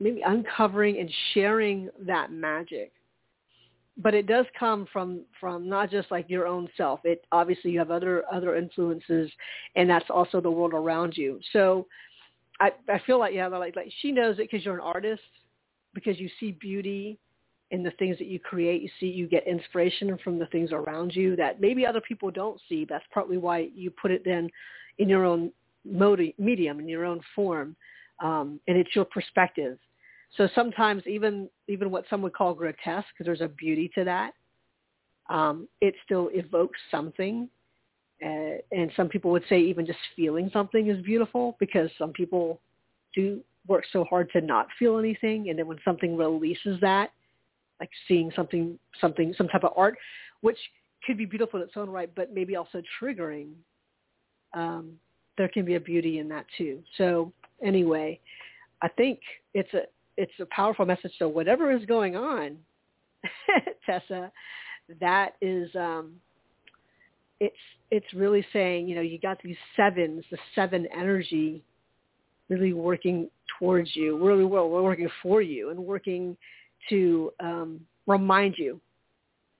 [0.00, 2.92] maybe uncovering and sharing that magic
[4.00, 7.78] but it does come from from not just like your own self it obviously you
[7.78, 9.30] have other other influences
[9.76, 11.86] and that's also the world around you so
[12.60, 15.22] i i feel like yeah like like she knows it because you're an artist
[15.94, 17.18] because you see beauty
[17.70, 18.82] in the things that you create.
[18.82, 22.60] You see, you get inspiration from the things around you that maybe other people don't
[22.68, 22.86] see.
[22.88, 24.48] That's partly why you put it then
[24.98, 25.52] in your own
[25.84, 27.76] modi- medium, in your own form,
[28.20, 29.78] um, and it's your perspective.
[30.36, 34.32] So sometimes even even what some would call grotesque, because there's a beauty to that,
[35.30, 37.48] um, it still evokes something.
[38.24, 42.60] Uh, and some people would say even just feeling something is beautiful because some people
[43.14, 47.10] do work so hard to not feel anything, and then when something releases that,
[47.78, 49.96] like seeing something, something, some type of art,
[50.40, 50.58] which
[51.06, 53.50] could be beautiful in its own right, but maybe also triggering.
[54.54, 54.94] Um,
[55.36, 56.82] there can be a beauty in that too.
[56.96, 57.32] So
[57.62, 58.20] anyway,
[58.82, 59.20] I think
[59.54, 59.82] it's a
[60.16, 61.12] it's a powerful message.
[61.18, 62.56] So whatever is going on,
[63.86, 64.32] Tessa,
[65.00, 66.14] that is um,
[67.40, 67.56] it's
[67.90, 71.62] it's really saying you know you got these sevens, the seven energy,
[72.48, 76.36] really working towards you, really well, we're working for you and working
[76.88, 78.80] to um, remind you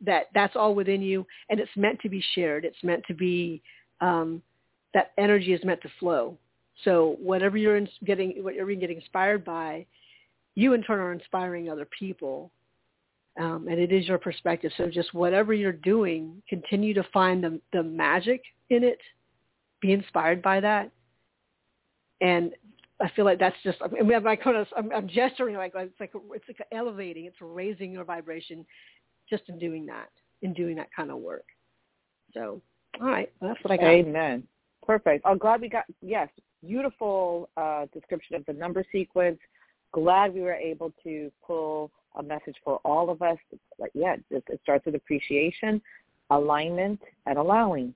[0.05, 2.65] that that's all within you and it's meant to be shared.
[2.65, 3.61] It's meant to be,
[4.01, 4.43] um,
[4.95, 6.37] that energy is meant to flow.
[6.85, 9.87] So whatever you're getting, whatever you're getting inspired by,
[10.55, 12.51] you in turn are inspiring other people.
[13.39, 14.73] Um, and it is your perspective.
[14.77, 18.99] So just whatever you're doing, continue to find the, the magic in it.
[19.81, 20.91] Be inspired by that.
[22.21, 22.53] And
[23.01, 23.79] I feel like that's just.
[23.81, 27.27] I mean, my kind of, I'm, I'm gesturing like it's like it's like elevating.
[27.27, 28.67] It's raising your vibration,
[29.31, 30.09] just in doing that,
[30.43, 31.45] in doing that kind of work.
[32.35, 32.61] So,
[33.01, 33.87] all right, well, that's what I got.
[33.87, 34.43] Amen.
[34.85, 35.25] Perfect.
[35.25, 36.29] I'm glad we got yes,
[36.65, 39.39] beautiful uh, description of the number sequence.
[39.93, 43.39] Glad we were able to pull a message for all of us.
[43.79, 45.81] Like, yeah, it, it starts with appreciation,
[46.31, 47.95] alignment, and allowing.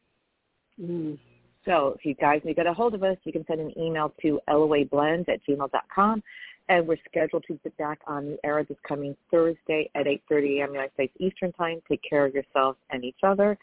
[0.80, 1.18] Mm.
[1.64, 3.72] So if you guys need to get a hold of us, you can send an
[3.78, 6.22] email to loablend at gmail.com.
[6.68, 10.72] And we're scheduled to get back on the air this coming Thursday at 8.30 a.m.
[10.72, 11.82] United States Eastern Time.
[11.88, 13.58] Take care of yourselves and each other.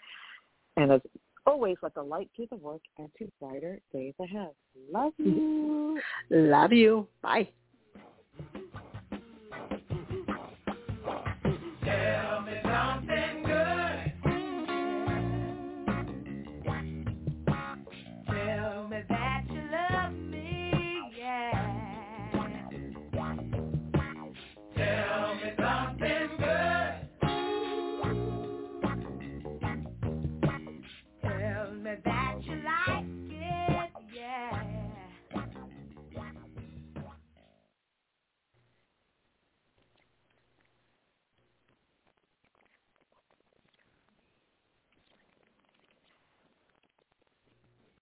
[0.77, 1.01] And as
[1.45, 4.51] always, let the light do the work and to brighter days ahead.
[4.91, 5.99] Love you.
[6.29, 7.07] Love you.
[7.21, 7.49] Bye.